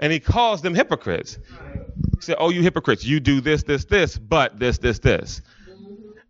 and 0.00 0.12
he 0.12 0.20
calls 0.20 0.62
them 0.62 0.74
hypocrites. 0.74 1.38
He 2.16 2.22
said, 2.22 2.36
"Oh, 2.38 2.50
you 2.50 2.62
hypocrites! 2.62 3.04
You 3.04 3.20
do 3.20 3.40
this, 3.40 3.62
this, 3.62 3.84
this, 3.84 4.18
but 4.18 4.58
this, 4.58 4.78
this, 4.78 4.98
this." 4.98 5.42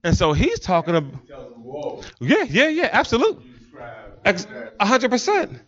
And 0.05 0.17
so 0.17 0.33
he's 0.33 0.61
talking 0.61 0.95
about, 0.95 1.21
yeah, 2.21 2.45
yeah, 2.49 2.69
yeah, 2.69 2.91
absolutely, 2.93 3.45
hundred 4.81 5.11
percent. 5.11 5.61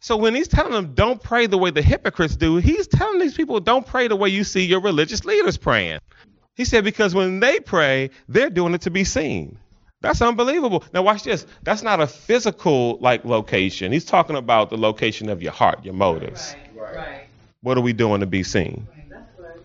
So 0.00 0.16
when 0.16 0.34
he's 0.34 0.48
telling 0.48 0.72
them 0.72 0.94
don't 0.94 1.22
pray 1.22 1.46
the 1.46 1.58
way 1.58 1.70
the 1.70 1.82
hypocrites 1.82 2.36
do, 2.36 2.56
he's 2.56 2.86
telling 2.86 3.18
these 3.18 3.34
people 3.34 3.60
don't 3.60 3.86
pray 3.86 4.08
the 4.08 4.16
way 4.16 4.28
you 4.28 4.44
see 4.44 4.64
your 4.64 4.80
religious 4.80 5.24
leaders 5.24 5.56
praying. 5.56 6.00
He 6.56 6.64
said 6.64 6.84
because 6.84 7.14
when 7.14 7.40
they 7.40 7.60
pray, 7.60 8.10
they're 8.28 8.50
doing 8.50 8.74
it 8.74 8.80
to 8.82 8.90
be 8.90 9.04
seen. 9.04 9.58
That's 10.00 10.22
unbelievable. 10.22 10.84
Now 10.92 11.02
watch 11.02 11.22
this. 11.22 11.46
That's 11.62 11.82
not 11.82 12.00
a 12.00 12.06
physical 12.06 12.98
like 12.98 13.24
location. 13.24 13.92
He's 13.92 14.04
talking 14.04 14.36
about 14.36 14.70
the 14.70 14.76
location 14.76 15.28
of 15.28 15.42
your 15.42 15.52
heart, 15.52 15.84
your 15.84 15.94
motives. 15.94 16.56
Right. 16.74 17.26
What 17.62 17.76
are 17.76 17.82
we 17.82 17.92
doing 17.92 18.20
to 18.20 18.26
be 18.26 18.42
seen? 18.42 18.86
Right. 18.90 19.56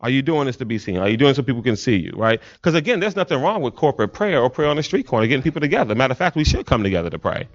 Are 0.00 0.10
you 0.10 0.22
doing 0.22 0.46
this 0.46 0.56
to 0.56 0.64
be 0.64 0.78
seen? 0.78 0.96
Are 0.96 1.08
you 1.08 1.16
doing 1.16 1.30
it 1.30 1.36
so 1.36 1.42
people 1.42 1.62
can 1.62 1.76
see 1.76 1.96
you, 1.96 2.12
right? 2.16 2.40
Because 2.54 2.74
again, 2.74 2.98
there's 2.98 3.14
nothing 3.14 3.40
wrong 3.40 3.62
with 3.62 3.76
corporate 3.76 4.12
prayer 4.12 4.40
or 4.40 4.50
prayer 4.50 4.68
on 4.68 4.76
the 4.76 4.82
street 4.82 5.06
corner, 5.06 5.26
getting 5.28 5.42
people 5.44 5.60
together. 5.60 5.94
Matter 5.94 6.12
of 6.12 6.18
fact, 6.18 6.34
we 6.34 6.44
should 6.44 6.66
come 6.66 6.82
together 6.82 7.10
to 7.10 7.18
pray. 7.18 7.46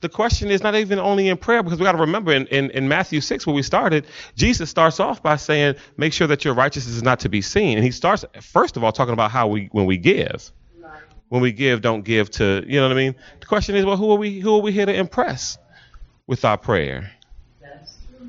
The 0.00 0.08
question 0.08 0.48
is 0.50 0.62
not 0.62 0.76
even 0.76 1.00
only 1.00 1.28
in 1.28 1.36
prayer, 1.36 1.62
because 1.62 1.80
we 1.80 1.84
got 1.84 1.92
to 1.92 1.98
remember 1.98 2.32
in, 2.32 2.46
in, 2.46 2.70
in 2.70 2.88
Matthew 2.88 3.20
6, 3.20 3.46
where 3.46 3.54
we 3.54 3.62
started, 3.62 4.06
Jesus 4.36 4.70
starts 4.70 5.00
off 5.00 5.22
by 5.22 5.36
saying, 5.36 5.74
make 5.96 6.12
sure 6.12 6.28
that 6.28 6.44
your 6.44 6.54
righteousness 6.54 6.94
is 6.94 7.02
not 7.02 7.20
to 7.20 7.28
be 7.28 7.42
seen. 7.42 7.76
And 7.78 7.84
he 7.84 7.90
starts, 7.90 8.24
first 8.40 8.76
of 8.76 8.84
all, 8.84 8.92
talking 8.92 9.12
about 9.12 9.32
how 9.32 9.48
we, 9.48 9.68
when 9.72 9.86
we 9.86 9.96
give, 9.96 10.52
when 11.28 11.42
we 11.42 11.52
give, 11.52 11.82
don't 11.82 12.02
give 12.02 12.30
to, 12.32 12.64
you 12.66 12.80
know 12.80 12.88
what 12.88 12.96
I 12.96 13.00
mean? 13.00 13.14
The 13.40 13.46
question 13.46 13.74
is, 13.74 13.84
well, 13.84 13.96
who 13.96 14.10
are 14.12 14.16
we, 14.18 14.40
who 14.40 14.54
are 14.56 14.62
we 14.62 14.72
here 14.72 14.86
to 14.86 14.94
impress 14.94 15.58
with 16.26 16.44
our 16.44 16.56
prayer? 16.56 17.10
That's 17.60 17.96
true. 18.16 18.28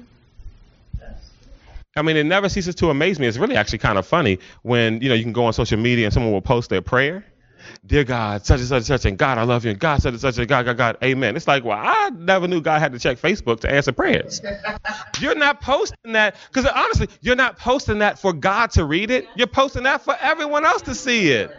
That's 0.99 1.29
true. 1.43 1.51
I 1.95 2.01
mean, 2.01 2.17
it 2.17 2.25
never 2.25 2.49
ceases 2.49 2.75
to 2.75 2.89
amaze 2.89 3.19
me. 3.19 3.27
It's 3.27 3.37
really 3.37 3.55
actually 3.55 3.77
kind 3.79 3.97
of 3.97 4.05
funny 4.05 4.39
when, 4.63 5.01
you 5.01 5.09
know, 5.09 5.15
you 5.15 5.23
can 5.23 5.33
go 5.33 5.45
on 5.45 5.53
social 5.53 5.77
media 5.77 6.05
and 6.05 6.13
someone 6.13 6.33
will 6.33 6.41
post 6.41 6.69
their 6.69 6.81
prayer. 6.81 7.23
Dear 7.85 8.03
God, 8.03 8.45
such 8.45 8.59
and 8.59 8.67
such 8.67 8.77
and 8.77 8.85
such, 8.85 9.05
and 9.05 9.17
God, 9.17 9.37
I 9.37 9.43
love 9.43 9.65
you, 9.65 9.71
and 9.71 9.79
God, 9.79 10.01
such 10.01 10.11
and 10.11 10.21
such, 10.21 10.37
and 10.37 10.47
God, 10.47 10.65
God, 10.65 10.77
God, 10.77 10.97
amen. 11.03 11.35
It's 11.35 11.47
like, 11.47 11.63
well, 11.63 11.79
I 11.79 12.09
never 12.09 12.47
knew 12.47 12.61
God 12.61 12.79
had 12.79 12.91
to 12.93 12.99
check 12.99 13.17
Facebook 13.19 13.61
to 13.61 13.71
answer 13.71 13.91
prayers. 13.91 14.41
you're 15.19 15.35
not 15.35 15.61
posting 15.61 16.13
that, 16.13 16.35
because 16.51 16.65
honestly, 16.65 17.07
you're 17.21 17.35
not 17.35 17.57
posting 17.57 17.99
that 17.99 18.19
for 18.19 18.33
God 18.33 18.71
to 18.71 18.83
read 18.85 19.11
it. 19.11 19.27
You're 19.35 19.47
posting 19.47 19.83
that 19.83 20.03
for 20.03 20.15
everyone 20.19 20.65
else 20.65 20.83
to 20.83 20.95
see 20.95 21.31
it. 21.31 21.51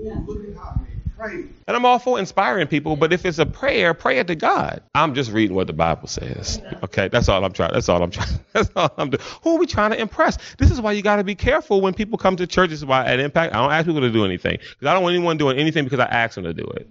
Ooh, 0.00 0.83
look 1.24 1.32
at 1.32 1.32
how 1.32 1.36
they 1.36 1.48
And 1.66 1.76
I'm 1.76 1.84
all 1.84 1.98
for 1.98 2.18
inspiring 2.18 2.66
people, 2.66 2.96
but 2.96 3.12
if 3.12 3.24
it's 3.24 3.38
a 3.38 3.46
prayer, 3.46 3.94
pray 3.94 4.18
it 4.18 4.26
to 4.28 4.34
God. 4.34 4.82
I'm 4.94 5.14
just 5.14 5.32
reading 5.32 5.56
what 5.56 5.66
the 5.66 5.72
Bible 5.72 6.08
says. 6.08 6.60
Okay, 6.82 7.08
that's 7.08 7.28
all 7.28 7.44
I'm 7.44 7.52
trying. 7.52 7.72
That's 7.72 7.88
all 7.88 8.02
I'm 8.02 8.10
trying. 8.10 8.28
That's 8.52 8.70
all 8.76 8.92
I'm 8.98 9.10
doing. 9.10 9.22
Who 9.42 9.56
are 9.56 9.58
we 9.58 9.66
trying 9.66 9.90
to 9.90 10.00
impress? 10.00 10.38
This 10.58 10.70
is 10.70 10.80
why 10.80 10.92
you 10.92 11.02
got 11.02 11.16
to 11.16 11.24
be 11.24 11.34
careful 11.34 11.80
when 11.80 11.92
people 11.92 12.18
come 12.18 12.36
to 12.36 12.46
church. 12.46 12.70
This 12.70 12.78
is 12.78 12.84
why 12.84 13.04
at 13.04 13.18
Impact, 13.18 13.52
I 13.52 13.58
don't 13.58 13.72
ask 13.72 13.86
people 13.86 14.02
to 14.02 14.12
do 14.12 14.24
anything 14.24 14.58
because 14.58 14.86
I 14.86 14.94
don't 14.94 15.02
want 15.02 15.16
anyone 15.16 15.36
doing 15.38 15.58
anything 15.58 15.82
because 15.82 15.98
I 15.98 16.04
ask 16.04 16.36
them 16.36 16.44
to 16.44 16.54
do 16.54 16.64
it. 16.76 16.88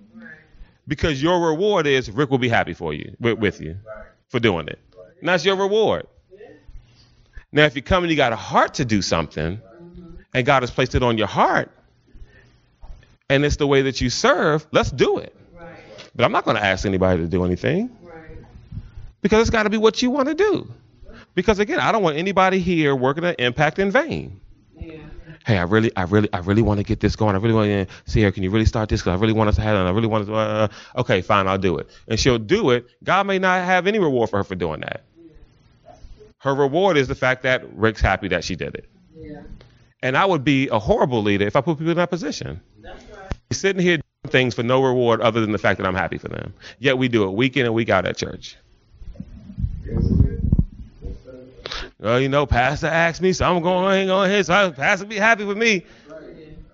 Because 0.85 1.23
your 1.23 1.39
reward 1.47 1.87
is 1.87 2.11
Rick 2.11 2.29
will 2.31 2.37
be 2.37 2.49
happy 2.49 2.73
for 2.73 2.93
you 2.93 3.15
with, 3.19 3.39
with 3.39 3.61
you 3.61 3.77
for 4.27 4.41
doing 4.41 4.67
it. 4.67 4.79
And 5.21 5.29
that's 5.29 5.45
your 5.45 5.55
reward. 5.55 6.07
Now, 7.53 7.63
if 7.63 7.75
you 7.75 7.81
come 7.81 8.03
and 8.03 8.11
you 8.11 8.17
got 8.17 8.33
a 8.33 8.35
heart 8.35 8.73
to 8.75 8.85
do 8.85 9.01
something, 9.01 9.57
mm-hmm. 9.57 10.15
and 10.33 10.45
God 10.45 10.63
has 10.63 10.71
placed 10.71 10.95
it 10.95 11.03
on 11.03 11.17
your 11.17 11.27
heart, 11.27 11.71
and 13.33 13.43
it's 13.43 13.55
the 13.55 13.65
way 13.67 13.81
that 13.81 13.99
you 13.99 14.09
serve, 14.11 14.67
let's 14.71 14.91
do 14.91 15.17
it. 15.17 15.35
Right. 15.59 15.75
But 16.15 16.23
I'm 16.25 16.31
not 16.31 16.45
going 16.45 16.55
to 16.57 16.63
ask 16.63 16.85
anybody 16.85 17.21
to 17.21 17.27
do 17.27 17.43
anything 17.43 17.89
Right. 18.03 18.37
because 19.21 19.41
it's 19.41 19.49
got 19.49 19.63
to 19.63 19.69
be 19.71 19.77
what 19.77 20.01
you 20.01 20.11
want 20.11 20.27
to 20.27 20.35
do. 20.35 20.71
Because 21.33 21.57
again, 21.57 21.79
I 21.79 21.91
don't 21.91 22.03
want 22.03 22.17
anybody 22.17 22.59
here 22.59 22.95
working 22.95 23.25
at 23.25 23.39
Impact 23.39 23.79
in 23.79 23.89
vain. 23.89 24.39
Yeah. 24.79 24.97
Hey, 25.45 25.57
I 25.57 25.63
really, 25.63 25.91
I 25.95 26.03
really, 26.03 26.29
I 26.31 26.39
really 26.39 26.61
want 26.61 26.77
to 26.77 26.83
get 26.83 26.99
this 26.99 27.15
going. 27.15 27.35
I 27.35 27.39
really 27.39 27.55
want 27.55 27.89
to 27.89 28.11
see 28.11 28.21
her. 28.21 28.31
Can 28.31 28.43
you 28.43 28.51
really 28.51 28.65
start 28.65 28.87
this? 28.89 29.01
Because 29.01 29.17
I 29.17 29.21
really 29.21 29.33
want 29.33 29.49
us 29.49 29.55
to 29.55 29.61
have 29.61 29.75
it. 29.75 29.79
And 29.79 29.87
I 29.87 29.91
really 29.91 30.07
want 30.07 30.27
to. 30.27 30.35
Uh, 30.35 30.67
okay, 30.97 31.21
fine, 31.21 31.47
I'll 31.47 31.57
do 31.57 31.79
it. 31.79 31.89
And 32.07 32.19
she'll 32.19 32.37
do 32.37 32.69
it. 32.69 32.85
God 33.03 33.25
may 33.25 33.39
not 33.39 33.65
have 33.65 33.87
any 33.87 33.97
reward 33.99 34.29
for 34.29 34.37
her 34.37 34.43
for 34.43 34.55
doing 34.55 34.81
that. 34.81 35.01
Her 36.37 36.53
reward 36.53 36.97
is 36.97 37.07
the 37.07 37.15
fact 37.15 37.43
that 37.43 37.63
Rick's 37.73 38.01
happy 38.01 38.27
that 38.29 38.43
she 38.43 38.55
did 38.55 38.75
it. 38.75 38.87
Yeah. 39.17 39.41
And 40.03 40.15
I 40.17 40.25
would 40.25 40.43
be 40.43 40.67
a 40.67 40.77
horrible 40.79 41.23
leader 41.23 41.45
if 41.47 41.55
I 41.55 41.61
put 41.61 41.77
people 41.77 41.91
in 41.91 41.97
that 41.97 42.09
position. 42.09 42.59
Right. 42.81 42.93
Sitting 43.53 43.81
here 43.81 43.97
doing 43.97 44.31
things 44.31 44.53
for 44.55 44.63
no 44.63 44.83
reward 44.83 45.21
other 45.21 45.41
than 45.41 45.51
the 45.51 45.57
fact 45.57 45.77
that 45.79 45.87
I'm 45.87 45.95
happy 45.95 46.17
for 46.17 46.27
them. 46.27 46.53
Yet 46.79 46.97
we 46.97 47.07
do 47.07 47.23
it 47.25 47.31
week 47.31 47.57
in 47.57 47.65
and 47.65 47.73
week 47.73 47.89
out 47.89 48.05
at 48.05 48.17
church. 48.17 48.57
Well, 51.99 52.19
you 52.19 52.27
know, 52.27 52.45
Pastor 52.45 52.87
asked 52.87 53.21
me, 53.21 53.31
so 53.31 53.45
I'm 53.45 53.61
going 53.61 54.09
on 54.09 54.29
here. 54.29 54.43
So 54.43 54.71
Pastor 54.71 55.05
be 55.05 55.15
happy 55.15 55.45
with 55.45 55.57
me. 55.57 55.85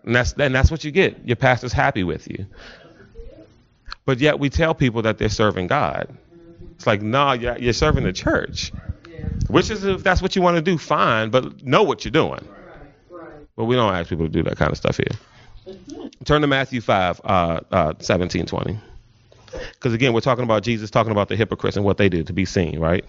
And 0.04 0.16
that's 0.16 0.34
and 0.34 0.56
that's 0.56 0.72
what 0.72 0.84
you 0.84 0.92
get. 0.92 1.28
Your 1.28 1.36
pastor's 1.36 1.74
happy 1.74 2.04
with 2.04 2.28
you. 2.28 2.48
But 4.06 4.20
yet 4.20 4.40
we 4.40 4.50
tell 4.50 4.74
people 4.74 5.04
that 5.04 5.20
they're 5.20 5.30
serving 5.30 5.68
God. 5.68 6.18
It's 6.76 6.88
like, 6.88 7.02
no, 7.02 7.34
you're, 7.34 7.74
serving 7.74 8.06
the 8.06 8.14
church. 8.14 8.72
Which 9.50 9.70
is 9.70 9.84
if 9.84 10.02
that's 10.02 10.22
what 10.22 10.36
you 10.36 10.42
want 10.42 10.56
to 10.56 10.62
do, 10.62 10.78
fine, 10.78 11.30
but 11.30 11.64
know 11.64 11.84
what 11.84 12.06
you're 12.06 12.12
doing. 12.12 12.48
But 13.56 13.66
we 13.66 13.76
don't 13.76 13.94
ask 13.94 14.10
people 14.10 14.26
to 14.26 14.32
do 14.32 14.42
that 14.44 14.58
kind 14.58 14.72
of 14.72 14.78
stuff 14.78 14.98
here. 14.98 15.16
Turn 16.26 16.42
to 16.42 16.48
Matthew 16.48 16.82
5, 16.82 17.22
uh, 17.24 17.60
uh, 17.72 17.94
17, 18.00 18.46
20. 18.46 18.80
Because 19.74 19.94
again, 19.94 20.14
we're 20.14 20.22
talking 20.22 20.44
about 20.44 20.64
Jesus 20.64 20.90
talking 20.90 21.12
about 21.12 21.28
the 21.28 21.36
hypocrites 21.36 21.76
and 21.76 21.86
what 21.86 21.98
they 21.98 22.10
did 22.10 22.28
to 22.28 22.34
be 22.34 22.46
seen, 22.46 22.80
right? 22.80 23.06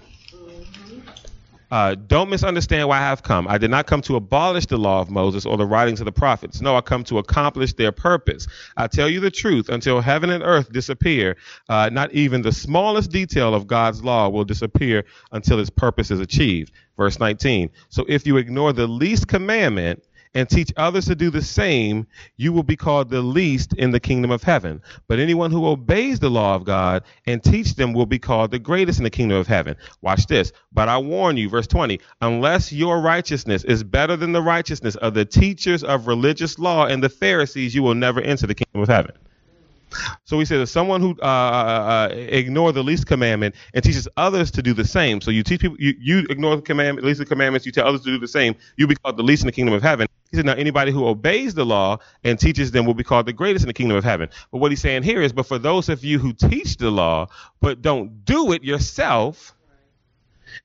Uh, 1.70 1.94
don't 1.94 2.28
misunderstand 2.28 2.88
why 2.88 2.98
I 2.98 3.02
have 3.02 3.22
come. 3.22 3.46
I 3.46 3.56
did 3.56 3.70
not 3.70 3.86
come 3.86 4.02
to 4.02 4.16
abolish 4.16 4.66
the 4.66 4.76
law 4.76 5.00
of 5.00 5.08
Moses 5.08 5.46
or 5.46 5.56
the 5.56 5.66
writings 5.66 6.00
of 6.00 6.04
the 6.04 6.12
prophets. 6.12 6.60
No, 6.60 6.76
I 6.76 6.80
come 6.80 7.04
to 7.04 7.18
accomplish 7.18 7.74
their 7.74 7.92
purpose. 7.92 8.48
I 8.76 8.88
tell 8.88 9.08
you 9.08 9.20
the 9.20 9.30
truth, 9.30 9.68
until 9.68 10.00
heaven 10.00 10.30
and 10.30 10.42
earth 10.42 10.72
disappear, 10.72 11.36
uh, 11.68 11.88
not 11.92 12.12
even 12.12 12.42
the 12.42 12.50
smallest 12.50 13.12
detail 13.12 13.54
of 13.54 13.68
God's 13.68 14.02
law 14.02 14.28
will 14.28 14.44
disappear 14.44 15.04
until 15.30 15.60
its 15.60 15.70
purpose 15.70 16.10
is 16.10 16.18
achieved. 16.18 16.72
Verse 16.96 17.20
19. 17.20 17.70
So 17.88 18.04
if 18.08 18.26
you 18.26 18.36
ignore 18.36 18.72
the 18.72 18.88
least 18.88 19.28
commandment, 19.28 20.02
and 20.34 20.48
teach 20.48 20.72
others 20.76 21.06
to 21.06 21.14
do 21.14 21.30
the 21.30 21.42
same, 21.42 22.06
you 22.36 22.52
will 22.52 22.62
be 22.62 22.76
called 22.76 23.10
the 23.10 23.22
least 23.22 23.72
in 23.74 23.90
the 23.90 24.00
kingdom 24.00 24.30
of 24.30 24.42
heaven. 24.42 24.80
But 25.08 25.18
anyone 25.18 25.50
who 25.50 25.66
obeys 25.66 26.20
the 26.20 26.30
law 26.30 26.54
of 26.54 26.64
God 26.64 27.02
and 27.26 27.42
teach 27.42 27.74
them 27.74 27.92
will 27.92 28.06
be 28.06 28.18
called 28.18 28.50
the 28.50 28.58
greatest 28.58 28.98
in 28.98 29.04
the 29.04 29.10
kingdom 29.10 29.38
of 29.38 29.46
heaven. 29.46 29.76
Watch 30.02 30.26
this. 30.26 30.52
But 30.72 30.88
I 30.88 30.98
warn 30.98 31.36
you, 31.36 31.48
verse 31.48 31.66
20, 31.66 32.00
unless 32.20 32.72
your 32.72 33.00
righteousness 33.00 33.64
is 33.64 33.82
better 33.82 34.16
than 34.16 34.32
the 34.32 34.42
righteousness 34.42 34.96
of 34.96 35.14
the 35.14 35.24
teachers 35.24 35.82
of 35.82 36.06
religious 36.06 36.58
law 36.58 36.86
and 36.86 37.02
the 37.02 37.08
Pharisees, 37.08 37.74
you 37.74 37.82
will 37.82 37.94
never 37.94 38.20
enter 38.20 38.46
the 38.46 38.54
kingdom 38.54 38.82
of 38.82 38.88
heaven. 38.88 39.12
So 40.24 40.38
he 40.38 40.44
says, 40.44 40.70
someone 40.70 41.00
who 41.00 41.16
uh, 41.22 41.24
uh, 41.24 42.08
ignore 42.14 42.72
the 42.72 42.82
least 42.82 43.06
commandment 43.06 43.54
and 43.74 43.84
teaches 43.84 44.08
others 44.16 44.50
to 44.52 44.62
do 44.62 44.74
the 44.74 44.84
same. 44.84 45.20
So 45.20 45.30
you 45.30 45.42
teach 45.42 45.60
people, 45.60 45.76
you, 45.78 45.94
you 45.98 46.26
ignore 46.30 46.56
the 46.56 46.62
commandment, 46.62 47.06
least 47.06 47.18
the 47.18 47.26
commandments, 47.26 47.66
you 47.66 47.72
tell 47.72 47.86
others 47.86 48.02
to 48.02 48.10
do 48.10 48.18
the 48.18 48.28
same. 48.28 48.54
You 48.76 48.86
will 48.86 48.90
be 48.90 48.96
called 48.96 49.16
the 49.16 49.22
least 49.22 49.42
in 49.42 49.46
the 49.46 49.52
kingdom 49.52 49.74
of 49.74 49.82
heaven. 49.82 50.06
He 50.30 50.36
said, 50.36 50.46
now 50.46 50.52
anybody 50.52 50.92
who 50.92 51.06
obeys 51.06 51.54
the 51.54 51.66
law 51.66 51.98
and 52.22 52.38
teaches 52.38 52.70
them 52.70 52.86
will 52.86 52.94
be 52.94 53.04
called 53.04 53.26
the 53.26 53.32
greatest 53.32 53.64
in 53.64 53.68
the 53.68 53.74
kingdom 53.74 53.96
of 53.96 54.04
heaven. 54.04 54.28
But 54.52 54.58
what 54.58 54.70
he's 54.70 54.80
saying 54.80 55.02
here 55.02 55.22
is, 55.22 55.32
but 55.32 55.46
for 55.46 55.58
those 55.58 55.88
of 55.88 56.04
you 56.04 56.18
who 56.18 56.32
teach 56.32 56.76
the 56.76 56.90
law 56.90 57.26
but 57.60 57.82
don't 57.82 58.24
do 58.24 58.52
it 58.52 58.62
yourself, 58.62 59.54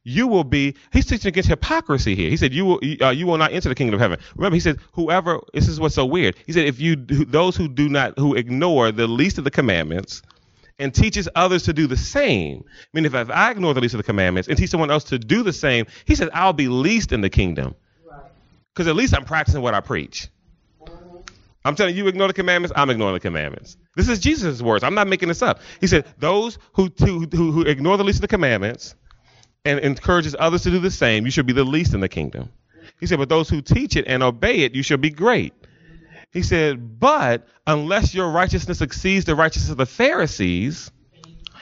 you 0.03 0.27
will 0.27 0.43
be. 0.43 0.75
He's 0.91 1.05
teaching 1.05 1.29
against 1.29 1.49
hypocrisy 1.49 2.15
here. 2.15 2.29
He 2.29 2.37
said, 2.37 2.53
"You 2.53 2.65
will, 2.65 2.79
uh, 3.01 3.09
you 3.09 3.27
will 3.27 3.37
not 3.37 3.53
enter 3.53 3.69
the 3.69 3.75
kingdom 3.75 3.95
of 3.95 3.99
heaven." 4.01 4.19
Remember, 4.35 4.55
he 4.55 4.59
said, 4.59 4.79
"Whoever." 4.93 5.39
This 5.53 5.67
is 5.67 5.79
what's 5.79 5.95
so 5.95 6.05
weird. 6.05 6.35
He 6.45 6.53
said, 6.53 6.65
"If 6.65 6.79
you, 6.79 6.95
those 6.95 7.55
who 7.55 7.67
do 7.67 7.89
not, 7.89 8.17
who 8.17 8.35
ignore 8.35 8.91
the 8.91 9.07
least 9.07 9.37
of 9.37 9.43
the 9.43 9.51
commandments." 9.51 10.21
And 10.77 10.93
teaches 10.93 11.29
others 11.35 11.63
to 11.63 11.73
do 11.73 11.87
the 11.87 11.95
same. 11.95 12.65
I 12.67 12.85
mean, 12.91 13.05
if, 13.05 13.13
if 13.13 13.29
I 13.29 13.49
ignore 13.49 13.73
the 13.73 13.79
least 13.79 13.93
of 13.93 13.97
the 13.97 14.03
commandments 14.03 14.49
and 14.49 14.57
teach 14.57 14.69
someone 14.69 14.91
else 14.91 15.05
to 15.05 15.17
do 15.17 15.41
the 15.41 15.53
same, 15.53 15.85
he 16.03 16.15
said, 16.15 16.29
I'll 16.33 16.51
be 16.51 16.67
least 16.67 17.13
in 17.13 17.21
the 17.21 17.29
kingdom. 17.29 17.75
Because 18.73 18.89
at 18.89 18.95
least 18.97 19.15
I'm 19.15 19.23
practicing 19.23 19.61
what 19.61 19.73
I 19.73 19.79
preach. 19.79 20.27
I'm 21.65 21.75
telling 21.75 21.95
you, 21.95 22.03
you 22.03 22.09
ignore 22.09 22.27
the 22.27 22.33
commandments, 22.33 22.73
I'm 22.75 22.91
ignoring 22.91 23.15
the 23.15 23.19
commandments. 23.19 23.75
This 23.95 24.07
is 24.07 24.19
Jesus' 24.19 24.61
words. 24.61 24.83
I'm 24.83 24.93
not 24.93 25.07
making 25.07 25.29
this 25.29 25.41
up. 25.41 25.61
He 25.81 25.87
said, 25.87 26.05
Those 26.19 26.59
who, 26.73 26.91
who, 26.99 27.21
who, 27.31 27.51
who 27.51 27.61
ignore 27.61 27.97
the 27.97 28.03
least 28.03 28.17
of 28.17 28.21
the 28.21 28.27
commandments 28.27 28.95
and 29.65 29.79
encourages 29.79 30.35
others 30.37 30.63
to 30.63 30.71
do 30.71 30.79
the 30.79 30.91
same, 30.91 31.25
you 31.25 31.31
should 31.31 31.45
be 31.45 31.53
the 31.53 31.63
least 31.63 31.93
in 31.93 31.99
the 31.99 32.09
kingdom. 32.09 32.49
He 32.99 33.07
said, 33.07 33.19
But 33.19 33.29
those 33.29 33.49
who 33.49 33.61
teach 33.61 33.95
it 33.95 34.05
and 34.07 34.23
obey 34.23 34.59
it, 34.59 34.75
you 34.75 34.83
shall 34.83 34.97
be 34.97 35.09
great. 35.09 35.53
He 36.31 36.43
said, 36.43 36.99
But 36.99 37.47
unless 37.65 38.13
your 38.13 38.29
righteousness 38.29 38.81
exceeds 38.81 39.25
the 39.25 39.35
righteousness 39.35 39.71
of 39.71 39.77
the 39.77 39.85
Pharisees, 39.85 40.91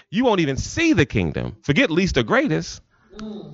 you 0.10 0.26
won't 0.26 0.42
even 0.42 0.58
see 0.58 0.94
the 0.94 1.06
kingdom. 1.06 1.56
Forget 1.64 1.90
least 1.90 2.18
or 2.18 2.24
greatest. 2.24 2.82
Mm. 3.18 3.54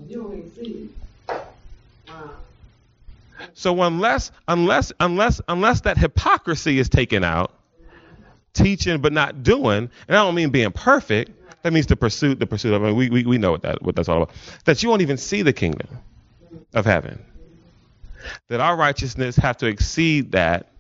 So 3.54 3.82
unless 3.82 4.32
unless 4.48 4.92
unless 5.00 5.42
unless 5.48 5.82
that 5.82 5.98
hypocrisy 5.98 6.80
is 6.80 6.90
taken 6.90 7.24
out, 7.24 7.54
teaching 8.54 9.02
but 9.02 9.14
not 9.14 9.44
doing, 9.44 9.90
and 10.08 10.18
I 10.18 10.24
don't 10.24 10.36
mean 10.36 10.50
being 10.50 10.72
perfect. 10.72 11.32
That 11.62 11.74
means 11.74 11.88
the 11.88 11.96
pursuit, 11.96 12.40
the 12.40 12.48
pursuit 12.48 12.74
of. 12.74 12.84
I 12.84 12.88
mean, 12.88 12.96
we, 12.96 13.10
we 13.10 13.26
we 13.26 13.38
know 13.38 13.52
what 13.52 13.64
that 13.64 13.82
what 13.82 13.96
that's 13.96 14.08
all 14.08 14.24
about. 14.24 14.36
That 14.66 14.82
you 14.82 14.90
won't 14.90 15.02
even 15.02 15.18
see 15.18 15.42
the 15.42 15.54
kingdom 15.54 15.88
of 16.74 16.86
heaven. 16.86 17.24
That 18.48 18.60
our 18.60 18.76
righteousness 18.76 19.36
have 19.38 19.58
to 19.58 19.68
exceed 19.68 20.32
that 20.34 20.72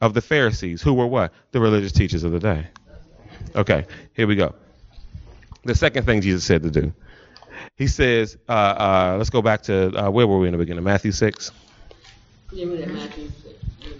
of 0.00 0.14
the 0.14 0.20
Pharisees, 0.20 0.82
who 0.82 0.94
were 0.94 1.06
what 1.06 1.32
the 1.52 1.60
religious 1.60 1.92
teachers 1.92 2.24
of 2.24 2.32
the 2.32 2.40
day. 2.40 2.66
Okay, 3.54 3.86
here 4.14 4.26
we 4.26 4.34
go. 4.34 4.54
The 5.64 5.74
second 5.74 6.04
thing 6.04 6.20
Jesus 6.20 6.44
said 6.44 6.62
to 6.62 6.70
do. 6.70 6.92
He 7.76 7.86
says, 7.86 8.36
uh, 8.48 8.52
uh, 8.52 9.14
let's 9.18 9.30
go 9.30 9.42
back 9.42 9.62
to 9.62 10.06
uh, 10.06 10.10
where 10.10 10.26
were 10.26 10.38
we 10.38 10.48
in 10.48 10.52
the 10.52 10.58
beginning? 10.58 10.84
Matthew 10.84 11.12
six. 11.12 11.50
That 12.50 12.88
Matthew 12.88 13.30
six. 13.42 13.93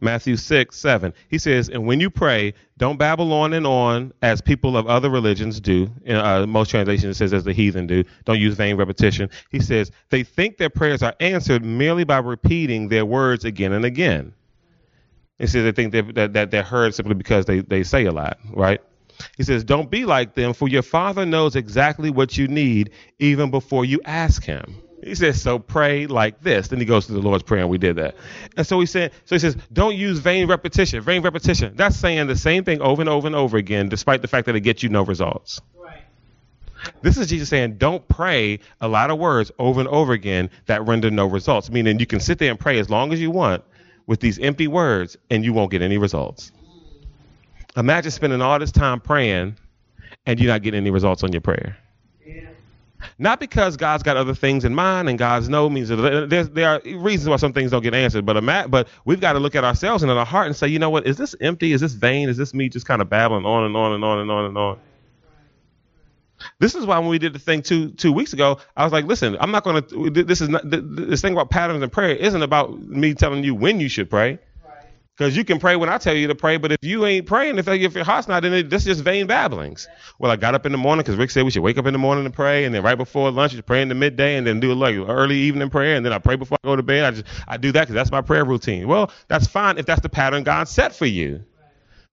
Matthew 0.00 0.36
6, 0.36 0.76
7. 0.76 1.12
He 1.28 1.38
says, 1.38 1.68
And 1.68 1.86
when 1.86 2.00
you 2.00 2.10
pray, 2.10 2.54
don't 2.78 2.98
babble 2.98 3.32
on 3.32 3.52
and 3.52 3.66
on 3.66 4.12
as 4.22 4.40
people 4.40 4.76
of 4.76 4.86
other 4.86 5.10
religions 5.10 5.60
do. 5.60 5.90
In, 6.04 6.16
uh, 6.16 6.46
most 6.46 6.70
translations 6.70 7.16
it 7.16 7.18
says, 7.18 7.32
as 7.32 7.44
the 7.44 7.52
heathen 7.52 7.86
do. 7.86 8.04
Don't 8.24 8.40
use 8.40 8.54
vain 8.54 8.76
repetition. 8.76 9.28
He 9.50 9.60
says, 9.60 9.90
They 10.08 10.22
think 10.22 10.56
their 10.56 10.70
prayers 10.70 11.02
are 11.02 11.14
answered 11.20 11.64
merely 11.64 12.04
by 12.04 12.18
repeating 12.18 12.88
their 12.88 13.04
words 13.04 13.44
again 13.44 13.72
and 13.72 13.84
again. 13.84 14.34
He 15.40 15.46
says 15.46 15.64
they 15.64 15.72
think 15.72 15.92
that, 16.14 16.34
that 16.34 16.50
they're 16.50 16.62
heard 16.62 16.94
simply 16.94 17.14
because 17.14 17.46
they, 17.46 17.60
they 17.60 17.82
say 17.82 18.04
a 18.04 18.12
lot, 18.12 18.38
right? 18.52 18.80
He 19.38 19.42
says, 19.42 19.64
Don't 19.64 19.90
be 19.90 20.04
like 20.04 20.34
them, 20.34 20.52
for 20.52 20.68
your 20.68 20.82
Father 20.82 21.24
knows 21.24 21.56
exactly 21.56 22.10
what 22.10 22.36
you 22.36 22.46
need 22.46 22.90
even 23.18 23.50
before 23.50 23.86
you 23.86 24.00
ask 24.04 24.44
Him. 24.44 24.82
He 25.02 25.14
says, 25.14 25.40
so 25.40 25.58
pray 25.58 26.06
like 26.06 26.42
this. 26.42 26.68
Then 26.68 26.78
he 26.78 26.84
goes 26.84 27.06
to 27.06 27.12
the 27.12 27.20
Lord's 27.20 27.42
Prayer, 27.42 27.62
and 27.62 27.70
we 27.70 27.78
did 27.78 27.96
that. 27.96 28.16
And 28.56 28.66
so 28.66 28.78
he 28.80 28.86
said, 28.86 29.12
so 29.24 29.34
he 29.34 29.38
says, 29.38 29.56
don't 29.72 29.96
use 29.96 30.18
vain 30.18 30.46
repetition. 30.46 31.00
Vain 31.00 31.22
repetition. 31.22 31.74
That's 31.74 31.96
saying 31.96 32.26
the 32.26 32.36
same 32.36 32.64
thing 32.64 32.82
over 32.82 33.00
and 33.00 33.08
over 33.08 33.26
and 33.26 33.34
over 33.34 33.56
again, 33.56 33.88
despite 33.88 34.20
the 34.20 34.28
fact 34.28 34.46
that 34.46 34.56
it 34.56 34.60
gets 34.60 34.82
you 34.82 34.90
no 34.90 35.02
results. 35.02 35.60
Right. 35.74 36.02
This 37.00 37.16
is 37.16 37.28
Jesus 37.28 37.48
saying, 37.48 37.78
don't 37.78 38.06
pray 38.08 38.60
a 38.80 38.88
lot 38.88 39.10
of 39.10 39.18
words 39.18 39.50
over 39.58 39.80
and 39.80 39.88
over 39.88 40.12
again 40.12 40.50
that 40.66 40.86
render 40.86 41.10
no 41.10 41.26
results. 41.26 41.70
Meaning 41.70 41.98
you 41.98 42.06
can 42.06 42.20
sit 42.20 42.38
there 42.38 42.50
and 42.50 42.60
pray 42.60 42.78
as 42.78 42.90
long 42.90 43.12
as 43.14 43.20
you 43.20 43.30
want 43.30 43.64
with 44.06 44.20
these 44.20 44.38
empty 44.38 44.66
words, 44.66 45.16
and 45.30 45.44
you 45.44 45.52
won't 45.52 45.70
get 45.70 45.82
any 45.82 45.96
results. 45.96 46.52
Imagine 47.76 48.10
spending 48.10 48.42
all 48.42 48.58
this 48.58 48.72
time 48.72 49.00
praying, 49.00 49.56
and 50.26 50.40
you're 50.40 50.52
not 50.52 50.62
getting 50.62 50.80
any 50.80 50.90
results 50.90 51.22
on 51.22 51.32
your 51.32 51.40
prayer. 51.40 51.78
Not 53.18 53.40
because 53.40 53.76
God's 53.76 54.02
got 54.02 54.16
other 54.16 54.34
things 54.34 54.64
in 54.64 54.74
mind 54.74 55.08
and 55.08 55.18
God's 55.18 55.48
no 55.48 55.68
means 55.68 55.88
there's, 55.88 56.50
there 56.50 56.68
are 56.68 56.80
reasons 56.84 57.28
why 57.28 57.36
some 57.36 57.52
things 57.52 57.70
don't 57.70 57.82
get 57.82 57.94
answered, 57.94 58.26
but 58.26 58.36
a 58.36 58.68
but 58.68 58.88
we've 59.04 59.20
got 59.20 59.34
to 59.34 59.38
look 59.38 59.54
at 59.54 59.64
ourselves 59.64 60.02
and 60.02 60.10
in 60.10 60.18
our 60.18 60.26
heart 60.26 60.46
and 60.46 60.56
say, 60.56 60.68
you 60.68 60.78
know 60.78 60.90
what, 60.90 61.06
is 61.06 61.16
this 61.16 61.34
empty? 61.40 61.72
Is 61.72 61.80
this 61.80 61.92
vain? 61.92 62.28
Is 62.28 62.36
this 62.36 62.54
me 62.54 62.68
just 62.68 62.86
kind 62.86 63.02
of 63.02 63.08
babbling 63.08 63.44
on 63.44 63.64
and 63.64 63.76
on 63.76 63.92
and 63.92 64.04
on 64.04 64.18
and 64.20 64.30
on 64.30 64.44
and 64.46 64.58
on? 64.58 64.78
This 66.58 66.74
is 66.74 66.86
why 66.86 66.98
when 66.98 67.08
we 67.08 67.18
did 67.18 67.32
the 67.32 67.38
thing 67.38 67.62
two 67.62 67.90
two 67.90 68.12
weeks 68.12 68.32
ago, 68.32 68.58
I 68.76 68.84
was 68.84 68.92
like, 68.92 69.04
listen, 69.04 69.36
I'm 69.40 69.50
not 69.50 69.64
going 69.64 69.82
to. 69.82 70.10
This 70.10 70.40
is 70.40 70.48
not 70.48 70.62
this 70.64 71.20
thing 71.20 71.32
about 71.32 71.50
patterns 71.50 71.82
and 71.82 71.92
prayer 71.92 72.14
isn't 72.16 72.42
about 72.42 72.80
me 72.80 73.14
telling 73.14 73.44
you 73.44 73.54
when 73.54 73.80
you 73.80 73.88
should 73.88 74.08
pray. 74.08 74.38
Because 75.20 75.36
you 75.36 75.44
can 75.44 75.58
pray 75.58 75.76
when 75.76 75.90
I 75.90 75.98
tell 75.98 76.14
you 76.14 76.28
to 76.28 76.34
pray, 76.34 76.56
but 76.56 76.72
if 76.72 76.82
you 76.82 77.04
ain't 77.04 77.26
praying, 77.26 77.58
if, 77.58 77.68
if 77.68 77.94
your 77.94 78.04
heart's 78.04 78.26
not 78.26 78.42
in 78.46 78.54
it, 78.54 78.70
this 78.70 78.84
just 78.84 79.04
vain 79.04 79.26
babblings. 79.26 79.86
Well, 80.18 80.30
I 80.30 80.36
got 80.36 80.54
up 80.54 80.64
in 80.64 80.72
the 80.72 80.78
morning 80.78 81.02
because 81.02 81.16
Rick 81.16 81.30
said 81.30 81.44
we 81.44 81.50
should 81.50 81.62
wake 81.62 81.76
up 81.76 81.84
in 81.84 81.92
the 81.92 81.98
morning 81.98 82.24
and 82.24 82.32
pray, 82.32 82.64
and 82.64 82.74
then 82.74 82.82
right 82.82 82.96
before 82.96 83.30
lunch, 83.30 83.52
you 83.52 83.60
pray 83.60 83.82
in 83.82 83.90
the 83.90 83.94
midday, 83.94 84.38
and 84.38 84.46
then 84.46 84.60
do 84.60 84.72
like 84.72 84.96
early 84.96 85.36
evening 85.36 85.68
prayer, 85.68 85.94
and 85.94 86.06
then 86.06 86.14
I 86.14 86.18
pray 86.20 86.36
before 86.36 86.56
I 86.64 86.66
go 86.66 86.74
to 86.74 86.82
bed. 86.82 87.04
I 87.04 87.10
just 87.10 87.26
I 87.46 87.58
do 87.58 87.70
that 87.70 87.82
because 87.82 87.92
that's 87.92 88.10
my 88.10 88.22
prayer 88.22 88.46
routine. 88.46 88.88
Well, 88.88 89.12
that's 89.28 89.46
fine 89.46 89.76
if 89.76 89.84
that's 89.84 90.00
the 90.00 90.08
pattern 90.08 90.42
God 90.42 90.68
set 90.68 90.94
for 90.94 91.04
you. 91.04 91.44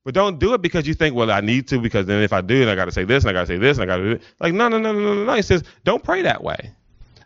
But 0.04 0.14
don't 0.14 0.38
do 0.38 0.54
it 0.54 0.62
because 0.62 0.86
you 0.86 0.94
think, 0.94 1.16
well, 1.16 1.32
I 1.32 1.40
need 1.40 1.70
to, 1.70 1.80
because 1.80 2.08
then 2.08 2.22
if 2.24 2.34
I 2.34 2.42
do 2.42 2.62
it, 2.62 2.68
I 2.68 2.76
got 2.76 2.86
to 2.86 2.92
say 2.92 3.06
this, 3.06 3.24
and 3.24 3.30
I 3.30 3.34
got 3.34 3.48
to 3.48 3.48
say 3.48 3.58
this, 3.58 3.78
and 3.78 3.84
I 3.84 3.86
got 3.86 3.98
to 4.00 4.04
do 4.04 4.12
it. 4.16 4.22
Like, 4.42 4.54
no, 4.54 4.68
no, 4.68 4.80
no, 4.80 4.92
no, 4.92 5.14
no, 5.14 5.24
no. 5.24 5.34
He 5.34 5.44
says, 5.44 5.64
don't 5.86 6.04
pray 6.04 6.24
that 6.24 6.44
way 6.44 6.74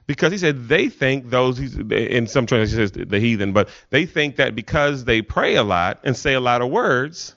because 0.08 0.32
he 0.32 0.38
said 0.38 0.68
they 0.68 0.90
think 0.90 1.30
those 1.30 1.60
in 1.60 2.28
some 2.28 2.46
translations 2.46 2.92
says 2.94 3.08
the 3.08 3.20
heathen, 3.20 3.54
but 3.54 3.70
they 3.90 4.06
think 4.06 4.38
that 4.38 4.56
because 4.56 5.06
they 5.06 5.22
pray 5.22 5.56
a 5.56 5.64
lot 5.64 6.00
and 6.04 6.16
say 6.18 6.34
a 6.34 6.40
lot 6.40 6.62
of 6.62 6.70
words, 6.70 7.36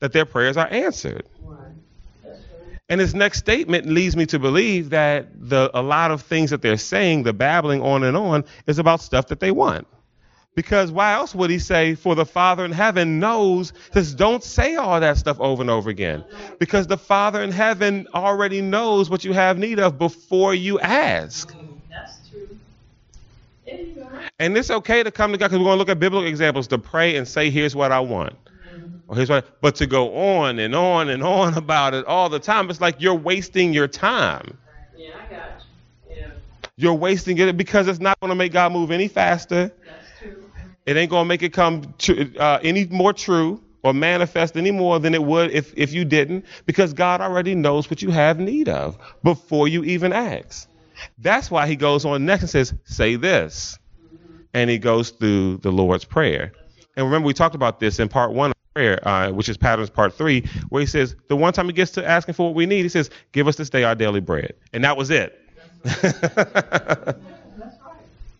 that 0.00 0.12
their 0.12 0.24
prayers 0.24 0.56
are 0.56 0.68
answered. 0.68 1.26
And 2.90 3.00
his 3.00 3.14
next 3.14 3.38
statement 3.38 3.86
leads 3.86 4.16
me 4.16 4.24
to 4.26 4.38
believe 4.38 4.90
that 4.90 5.28
the 5.34 5.70
a 5.74 5.82
lot 5.82 6.10
of 6.10 6.22
things 6.22 6.50
that 6.50 6.62
they're 6.62 6.78
saying, 6.78 7.24
the 7.24 7.34
babbling 7.34 7.82
on 7.82 8.02
and 8.02 8.16
on, 8.16 8.44
is 8.66 8.78
about 8.78 9.02
stuff 9.02 9.26
that 9.28 9.40
they 9.40 9.50
want. 9.50 9.86
Because 10.54 10.90
why 10.90 11.12
else 11.12 11.36
would 11.36 11.50
he 11.50 11.60
say, 11.60 11.94
For 11.94 12.16
the 12.16 12.26
Father 12.26 12.64
in 12.64 12.72
heaven 12.72 13.20
knows, 13.20 13.72
says, 13.92 14.12
don't 14.12 14.42
say 14.42 14.74
all 14.74 14.98
that 14.98 15.16
stuff 15.16 15.38
over 15.38 15.62
and 15.62 15.70
over 15.70 15.88
again. 15.88 16.24
Because 16.58 16.88
the 16.88 16.98
Father 16.98 17.40
in 17.42 17.52
heaven 17.52 18.08
already 18.12 18.60
knows 18.60 19.08
what 19.08 19.22
you 19.22 19.32
have 19.34 19.56
need 19.56 19.78
of 19.78 19.98
before 19.98 20.52
you 20.52 20.80
ask. 20.80 21.54
And 24.38 24.56
it's 24.56 24.70
okay 24.70 25.02
to 25.02 25.10
come 25.10 25.32
to 25.32 25.38
God 25.38 25.48
because 25.48 25.58
we're 25.58 25.64
going 25.64 25.74
to 25.74 25.78
look 25.78 25.88
at 25.88 25.98
biblical 25.98 26.28
examples 26.28 26.68
to 26.68 26.78
pray 26.78 27.16
and 27.16 27.26
say, 27.26 27.50
here's 27.50 27.74
what 27.74 27.90
I 27.90 28.00
want. 28.00 28.36
Or 29.08 29.16
here's 29.16 29.30
what, 29.30 29.60
but 29.60 29.74
to 29.76 29.86
go 29.86 30.14
on 30.16 30.58
and 30.58 30.74
on 30.74 31.08
and 31.08 31.22
on 31.22 31.54
about 31.56 31.94
it 31.94 32.04
all 32.04 32.28
the 32.28 32.38
time, 32.38 32.70
it's 32.70 32.80
like 32.80 33.00
you're 33.00 33.14
wasting 33.14 33.72
your 33.72 33.88
time. 33.88 34.56
Yeah, 34.96 35.10
I 35.16 35.30
got 35.30 35.64
you. 36.08 36.16
Yeah. 36.16 36.30
You're 36.76 36.94
wasting 36.94 37.38
it 37.38 37.56
because 37.56 37.88
it's 37.88 38.00
not 38.00 38.20
going 38.20 38.28
to 38.28 38.36
make 38.36 38.52
God 38.52 38.72
move 38.72 38.90
any 38.90 39.08
faster. 39.08 39.72
That's 39.84 40.20
true. 40.20 40.44
It 40.86 40.96
ain't 40.96 41.10
going 41.10 41.24
to 41.24 41.28
make 41.28 41.42
it 41.42 41.52
come 41.52 41.94
tr- 41.98 42.22
uh, 42.38 42.60
any 42.62 42.86
more 42.86 43.12
true 43.12 43.60
or 43.82 43.92
manifest 43.92 44.56
any 44.56 44.70
more 44.70 45.00
than 45.00 45.14
it 45.14 45.22
would 45.22 45.50
if, 45.50 45.72
if 45.76 45.92
you 45.92 46.04
didn't 46.04 46.44
because 46.66 46.92
God 46.92 47.20
already 47.20 47.54
knows 47.54 47.90
what 47.90 48.02
you 48.02 48.10
have 48.10 48.38
need 48.38 48.68
of 48.68 48.98
before 49.22 49.66
you 49.66 49.84
even 49.84 50.12
ask. 50.12 50.68
That's 51.18 51.50
why 51.50 51.66
he 51.66 51.76
goes 51.76 52.04
on 52.04 52.26
next 52.26 52.42
and 52.42 52.50
says, 52.50 52.74
say 52.84 53.16
this. 53.16 53.78
And 54.54 54.70
he 54.70 54.78
goes 54.78 55.10
through 55.10 55.58
the 55.58 55.70
Lord's 55.70 56.04
Prayer. 56.04 56.52
And 56.96 57.06
remember, 57.06 57.26
we 57.26 57.34
talked 57.34 57.54
about 57.54 57.80
this 57.80 57.98
in 57.98 58.08
part 58.08 58.32
one 58.32 58.50
of 58.50 58.56
prayer, 58.74 59.06
uh, 59.06 59.30
which 59.30 59.48
is 59.48 59.56
patterns 59.56 59.90
part 59.90 60.14
three, 60.14 60.44
where 60.68 60.80
he 60.80 60.86
says, 60.86 61.16
the 61.28 61.36
one 61.36 61.52
time 61.52 61.66
he 61.66 61.72
gets 61.72 61.90
to 61.92 62.06
asking 62.06 62.34
for 62.34 62.46
what 62.46 62.54
we 62.54 62.64
need, 62.66 62.82
he 62.82 62.88
says, 62.88 63.10
give 63.32 63.48
us 63.48 63.56
this 63.56 63.70
day 63.70 63.84
our 63.84 63.94
daily 63.94 64.20
bread. 64.20 64.54
And 64.72 64.84
that 64.84 64.96
was 64.96 65.10
it. 65.10 65.38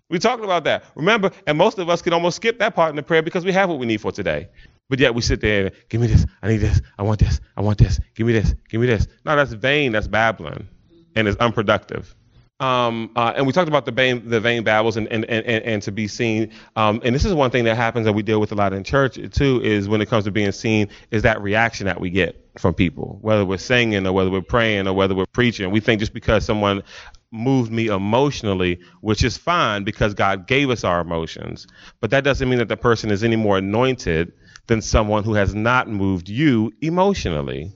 we 0.09 0.19
talked 0.19 0.45
about 0.45 0.65
that. 0.65 0.85
Remember, 0.95 1.31
and 1.47 1.59
most 1.59 1.79
of 1.79 1.89
us 1.89 2.03
can 2.03 2.13
almost 2.13 2.37
skip 2.37 2.59
that 2.61 2.75
part 2.75 2.91
in 2.91 2.97
the 2.97 3.03
prayer 3.03 3.23
because 3.23 3.45
we 3.45 3.53
have 3.53 3.69
what 3.69 3.79
we 3.79 3.87
need 3.87 4.01
for 4.01 4.13
today. 4.13 4.49
But 4.89 5.01
yet 5.01 5.15
we 5.15 5.23
sit 5.23 5.41
there 5.41 5.67
and 5.67 5.75
give 5.89 6.01
me 6.01 6.07
this, 6.07 6.25
I 6.43 6.49
need 6.49 6.59
this, 6.59 6.81
I 6.99 7.03
want 7.03 7.21
this, 7.21 7.41
I 7.57 7.61
want 7.61 7.79
this, 7.79 8.01
give 8.15 8.27
me 8.27 8.33
this, 8.33 8.55
give 8.69 8.81
me 8.81 8.87
this. 8.87 9.07
No, 9.25 9.37
that's 9.37 9.53
vain, 9.53 9.93
that's 9.93 10.09
babbling, 10.09 10.67
and 11.15 11.29
it's 11.29 11.37
unproductive. 11.39 12.15
Um, 12.61 13.13
uh, 13.15 13.35
and 13.37 13.47
we 13.47 13.53
talked 13.53 13.69
about 13.69 13.87
the 13.87 13.93
vain, 13.93 14.29
the 14.29 14.41
vain 14.41 14.65
babbles 14.65 14.97
and, 14.97 15.07
and, 15.13 15.25
and, 15.27 15.47
and 15.47 15.83
to 15.83 15.93
be 15.93 16.09
seen. 16.09 16.51
Um, 16.75 17.01
and 17.05 17.15
this 17.15 17.25
is 17.25 17.33
one 17.33 17.53
thing 17.53 17.65
that 17.65 17.77
happens 17.77 18.05
that 18.07 18.15
we 18.15 18.23
deal 18.23 18.41
with 18.41 18.51
a 18.51 18.57
lot 18.57 18.73
in 18.73 18.83
church 18.83 19.17
too, 19.33 19.61
is 19.63 19.89
when 19.89 20.01
it 20.01 20.09
comes 20.09 20.25
to 20.25 20.33
being 20.33 20.51
seen, 20.51 20.89
is 21.13 21.23
that 21.23 21.41
reaction 21.41 21.87
that 21.87 22.01
we 22.01 22.11
get 22.11 22.45
from 22.59 22.75
people, 22.75 23.19
whether 23.23 23.45
we're 23.45 23.59
singing 23.59 24.05
or 24.05 24.13
whether 24.13 24.31
we're 24.31 24.43
praying 24.43 24.89
or 24.89 24.93
whether 24.93 25.15
we're 25.15 25.27
preaching. 25.27 25.71
We 25.71 25.79
think 25.79 26.01
just 26.01 26.13
because 26.13 26.45
someone 26.45 26.83
moved 27.31 27.71
me 27.71 27.87
emotionally, 27.87 28.81
which 29.03 29.23
is 29.23 29.37
fine 29.37 29.85
because 29.85 30.15
God 30.15 30.49
gave 30.49 30.71
us 30.71 30.83
our 30.83 31.01
emotions, 31.01 31.69
but 32.01 32.11
that 32.11 32.25
doesn't 32.25 32.49
mean 32.49 32.59
that 32.59 32.69
the 32.69 32.77
person 32.77 33.13
is 33.13 33.23
any 33.23 33.37
more 33.37 33.59
anointed 33.59 34.33
than 34.67 34.83
someone 34.83 35.23
who 35.23 35.35
has 35.35 35.55
not 35.55 35.89
moved 35.89 36.29
you 36.29 36.73
emotionally. 36.81 37.73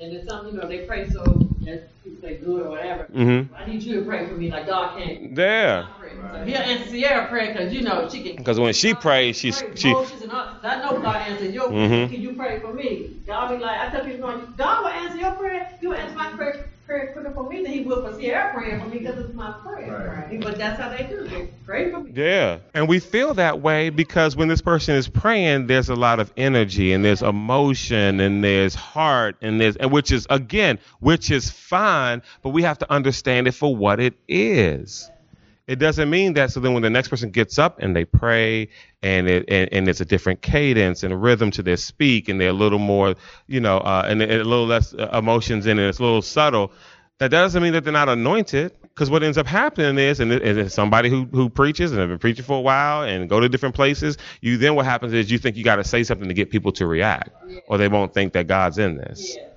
And 0.00 0.12
it's 0.12 0.28
some, 0.28 0.48
you 0.48 0.52
know, 0.52 0.68
they 0.68 0.84
pray 0.84 1.08
so 1.08 1.51
people 1.64 2.20
say 2.20 2.36
good 2.38 2.62
or 2.62 2.70
whatever. 2.70 3.04
Mm-hmm. 3.04 3.54
I 3.54 3.66
need 3.66 3.82
you 3.82 4.00
to 4.00 4.06
pray 4.06 4.26
for 4.26 4.34
me 4.34 4.50
like 4.50 4.66
God 4.66 4.98
can't. 4.98 5.36
Yeah. 5.36 5.86
So 6.32 6.44
he'll 6.44 6.56
answer 6.56 6.90
Sierra 6.90 7.28
prayer 7.28 7.52
because 7.52 7.72
you 7.72 7.82
know 7.82 8.08
she 8.10 8.22
can. 8.22 8.36
Because 8.36 8.58
when 8.58 8.72
she 8.72 8.94
prays, 8.94 9.36
she 9.38 9.52
pray 9.52 9.72
she. 9.74 9.90
emotions 9.90 10.22
and 10.22 10.32
all- 10.32 10.48
I 10.62 10.78
know 10.80 11.00
God 11.00 11.16
answers 11.28 11.52
your 11.54 11.68
prayer. 11.68 11.88
Mhm. 11.88 12.10
Can 12.10 12.20
you 12.20 12.32
pray 12.34 12.60
for 12.60 12.72
me? 12.72 13.16
God 13.26 13.56
be 13.58 13.62
like, 13.62 13.78
I 13.80 13.90
tell 13.90 14.04
people, 14.04 14.28
God 14.56 14.82
will 14.84 14.90
answer 14.90 15.18
your 15.18 15.32
prayer. 15.32 15.68
You 15.80 15.90
will 15.90 15.96
answer 15.96 16.16
my 16.16 16.28
prayer, 16.32 16.68
prayer 16.92 17.12
quicker 17.12 17.32
for 17.32 17.48
me 17.48 17.62
than 17.62 17.72
He 17.72 17.80
will 17.80 18.06
for 18.06 18.14
Sierra 18.18 18.52
praying 18.52 18.80
for 18.80 18.86
me 18.88 18.98
because 18.98 19.18
it's 19.18 19.34
my 19.34 19.52
prayer. 19.62 20.26
Right. 20.30 20.40
But 20.40 20.58
that's 20.58 20.78
how 20.78 20.90
they 20.90 21.04
do. 21.04 21.26
They 21.26 21.48
pray 21.64 21.90
for 21.90 22.00
me. 22.00 22.12
Yeah. 22.14 22.58
And 22.74 22.86
we 22.86 23.00
feel 23.00 23.32
that 23.34 23.62
way 23.62 23.88
because 23.88 24.36
when 24.36 24.48
this 24.48 24.60
person 24.60 24.94
is 24.94 25.08
praying, 25.08 25.68
there's 25.68 25.88
a 25.88 25.94
lot 25.94 26.20
of 26.20 26.30
energy 26.36 26.92
and 26.92 27.02
there's 27.02 27.22
emotion 27.22 28.20
and 28.20 28.44
there's 28.44 28.74
heart 28.74 29.36
and 29.40 29.58
there's 29.58 29.76
and 29.76 29.90
which 29.90 30.12
is 30.12 30.26
again, 30.28 30.78
which 31.00 31.30
is 31.30 31.50
fine, 31.50 32.20
but 32.42 32.50
we 32.50 32.62
have 32.62 32.76
to 32.78 32.92
understand 32.92 33.48
it 33.48 33.52
for 33.52 33.74
what 33.74 33.98
it 33.98 34.14
is. 34.28 35.10
It 35.68 35.76
doesn't 35.78 36.10
mean 36.10 36.34
that 36.34 36.50
so 36.50 36.60
then 36.60 36.74
when 36.74 36.82
the 36.82 36.90
next 36.90 37.08
person 37.08 37.30
gets 37.30 37.58
up 37.58 37.78
and 37.80 37.94
they 37.94 38.04
pray 38.04 38.68
and 39.02 39.28
it 39.28 39.44
and, 39.48 39.72
and 39.72 39.88
it's 39.88 40.00
a 40.00 40.04
different 40.04 40.42
cadence 40.42 41.02
and 41.04 41.22
rhythm 41.22 41.50
to 41.52 41.62
their 41.62 41.76
speak 41.76 42.28
and 42.28 42.40
they're 42.40 42.50
a 42.50 42.52
little 42.54 42.80
more, 42.80 43.14
you 43.46 43.60
know, 43.60 43.78
uh, 43.78 44.04
and, 44.08 44.20
and 44.22 44.32
a 44.32 44.44
little 44.44 44.66
less 44.66 44.92
uh, 44.92 45.08
emotions 45.12 45.66
in 45.66 45.78
it, 45.78 45.88
it's 45.88 45.98
a 46.00 46.02
little 46.02 46.22
subtle. 46.22 46.72
That 47.18 47.30
doesn't 47.30 47.62
mean 47.62 47.74
that 47.74 47.84
they're 47.84 47.92
not 47.92 48.08
anointed. 48.08 48.72
Because 48.82 49.08
what 49.08 49.22
ends 49.22 49.38
up 49.38 49.46
happening 49.46 49.96
is, 49.96 50.20
and 50.20 50.30
it- 50.32 50.42
it's 50.58 50.74
somebody 50.74 51.08
who, 51.08 51.24
who 51.32 51.48
preaches 51.48 51.92
and 51.92 52.00
have 52.00 52.10
been 52.10 52.18
preaching 52.18 52.44
for 52.44 52.58
a 52.58 52.60
while 52.60 53.04
and 53.04 53.26
go 53.26 53.40
to 53.40 53.48
different 53.48 53.74
places, 53.74 54.18
you 54.42 54.58
then 54.58 54.74
what 54.74 54.84
happens 54.84 55.14
is 55.14 55.30
you 55.30 55.38
think 55.38 55.56
you 55.56 55.64
got 55.64 55.76
to 55.76 55.84
say 55.84 56.04
something 56.04 56.28
to 56.28 56.34
get 56.34 56.50
people 56.50 56.72
to 56.72 56.86
react, 56.86 57.30
or 57.68 57.78
they 57.78 57.88
won't 57.88 58.12
think 58.12 58.34
that 58.34 58.48
God's 58.48 58.76
in 58.76 58.96
this. 58.96 59.34
Yeah, 59.34 59.48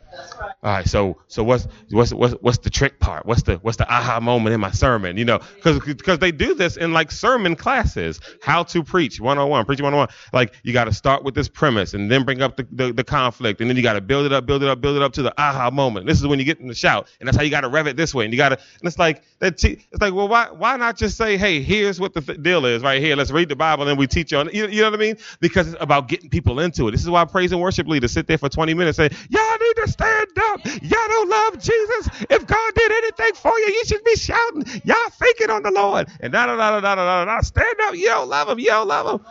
All 0.64 0.72
right, 0.72 0.88
so 0.88 1.22
so 1.28 1.44
what's 1.44 1.68
what's 1.92 2.14
what's 2.14 2.34
what's 2.36 2.58
the 2.60 2.70
trick 2.70 3.00
part? 3.00 3.26
What's 3.26 3.44
the 3.44 3.58
what's 3.58 3.78
the 3.78 3.92
aha 3.92 4.20
moment 4.20 4.54
in 4.54 4.60
my 4.60 4.72
sermon? 4.72 5.18
You 5.18 5.26
know, 5.26 5.40
because 5.56 5.80
because 5.80 6.20
they 6.20 6.32
do 6.32 6.56
this 6.56 6.78
in 6.78 6.94
like 6.94 7.12
sermon 7.12 7.56
classes, 7.56 8.20
how 8.42 8.64
to 8.64 8.84
preach 8.84 9.20
101, 9.20 9.66
preaching 9.66 9.84
101. 9.84 10.10
Like 10.34 10.56
you 10.64 10.74
got 10.74 10.86
to 10.86 10.94
start 10.94 11.24
with 11.24 11.36
this 11.36 11.48
premise 11.48 11.94
and 11.94 12.10
then 12.10 12.24
bring 12.24 12.42
up 12.42 12.58
the, 12.58 12.68
the, 12.72 12.94
the 12.94 13.04
conflict, 13.04 13.62
and 13.62 13.70
then 13.70 13.78
you 13.78 13.84
got 13.84 13.94
to 13.94 14.02
build 14.02 14.26
it 14.26 14.34
up, 14.34 14.46
build 14.46 14.64
it 14.64 14.70
up, 14.70 14.82
build 14.82 14.98
it 14.98 15.04
up 15.04 15.14
to 15.14 15.22
the 15.22 15.34
aha 15.40 15.70
moment. 15.70 16.08
This 16.08 16.20
is 16.20 16.28
when 16.28 16.40
you 16.40 16.46
get 16.46 16.60
in 16.60 16.68
the 16.68 16.74
shout, 16.76 17.08
and 17.20 17.28
that's 17.28 17.38
how 17.38 17.44
you 17.44 17.52
got 17.52 17.62
to 17.62 17.70
rev 17.70 17.88
it 17.88 17.96
this 17.98 18.14
way, 18.16 18.26
and 18.26 18.34
you 18.34 18.38
got 18.38 18.50
to. 18.50 18.58
And 18.58 18.88
it's 18.88 19.00
like 19.00 19.24
that. 19.40 19.58
Te- 19.58 19.86
it's 19.92 20.02
like, 20.02 20.14
well, 20.14 20.28
why 20.28 20.48
why 20.52 20.78
not 20.78 20.98
just 20.98 21.18
say, 21.18 21.38
hey, 21.38 21.62
here's 21.62 22.00
what 22.00 22.14
the 22.14 22.22
th- 22.22 22.42
deal 22.42 22.66
is 22.66 22.82
right 22.82 23.02
here. 23.02 23.16
Let's 23.16 23.32
read 23.32 23.50
the 23.50 23.56
Bible, 23.56 23.88
and 23.88 23.98
we 23.98 24.08
teach 24.08 24.32
you 24.32 24.40
on. 24.40 24.50
You, 24.54 24.68
you 24.68 24.82
know 24.82 24.92
what 24.92 25.00
I 25.00 25.04
mean? 25.04 25.18
Because 25.40 25.74
it's 25.74 25.82
about 25.82 26.08
getting 26.08 26.30
people 26.30 26.60
into 26.60 26.88
it. 26.88 26.92
This 26.92 27.02
is 27.02 27.10
why 27.10 27.24
praise 27.26 27.52
and 27.52 27.62
worship 27.62 27.88
leaders 27.88 28.12
sit 28.12 28.28
there 28.28 28.38
for 28.38 28.50
20 28.50 28.74
minutes 28.74 28.98
and 29.00 29.12
say, 29.12 29.18
y'all 29.30 29.58
need 29.76 29.86
to 29.86 29.92
stand 29.92 30.28
up. 30.38 30.66
Y'all 30.66 31.08
don't 31.08 31.30
love 31.30 31.54
Jesus. 31.60 32.10
If 32.30 32.48
God 32.48 32.74
did 32.76 32.92
anything 32.92 33.34
for 33.36 33.52
you, 33.60 33.68
you 33.68 33.86
should 33.86 34.04
be 34.04 34.16
shouting. 34.16 34.64
Y'all 34.86 35.10
faking 35.12 35.50
on 35.50 35.64
the 35.64 35.72
Lord. 35.72 36.08
And 36.20 36.34
da 36.34 36.46
da 36.46 36.56
da 36.56 36.80
da 36.80 36.96
da 36.96 36.96
da 36.96 37.26
da. 37.26 37.42
Stand 37.42 37.78
up. 37.84 37.96
You 37.96 38.08
don't 38.08 38.30
love 38.30 38.50
him. 38.50 38.60
You 38.60 38.68
don't 38.68 38.88
love 38.88 39.22
him. 39.22 39.28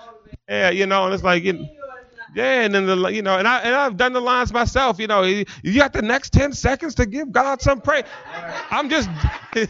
Yeah, 0.49 0.71
you 0.71 0.87
know, 0.87 1.05
and 1.07 1.15
it's 1.15 1.23
like, 1.23 1.43
you, 1.45 1.67
yeah, 2.35 2.63
and 2.63 2.75
then 2.75 2.87
the 2.87 2.97
you 3.09 3.23
know, 3.23 3.39
and 3.39 3.47
I 3.47 3.61
and 3.61 3.75
I've 3.75 3.97
done 3.97 4.13
the 4.13 4.21
lines 4.21 4.53
myself. 4.53 4.99
You 4.99 5.07
know, 5.07 5.23
you 5.23 5.45
you 5.63 5.79
got 5.79 5.93
the 5.93 6.03
next 6.03 6.33
10 6.33 6.53
seconds 6.53 6.95
to 6.97 7.07
give 7.07 7.33
God 7.33 7.63
some 7.63 7.81
praise. 7.81 8.05
I'm 8.71 8.91
just. 8.91 9.09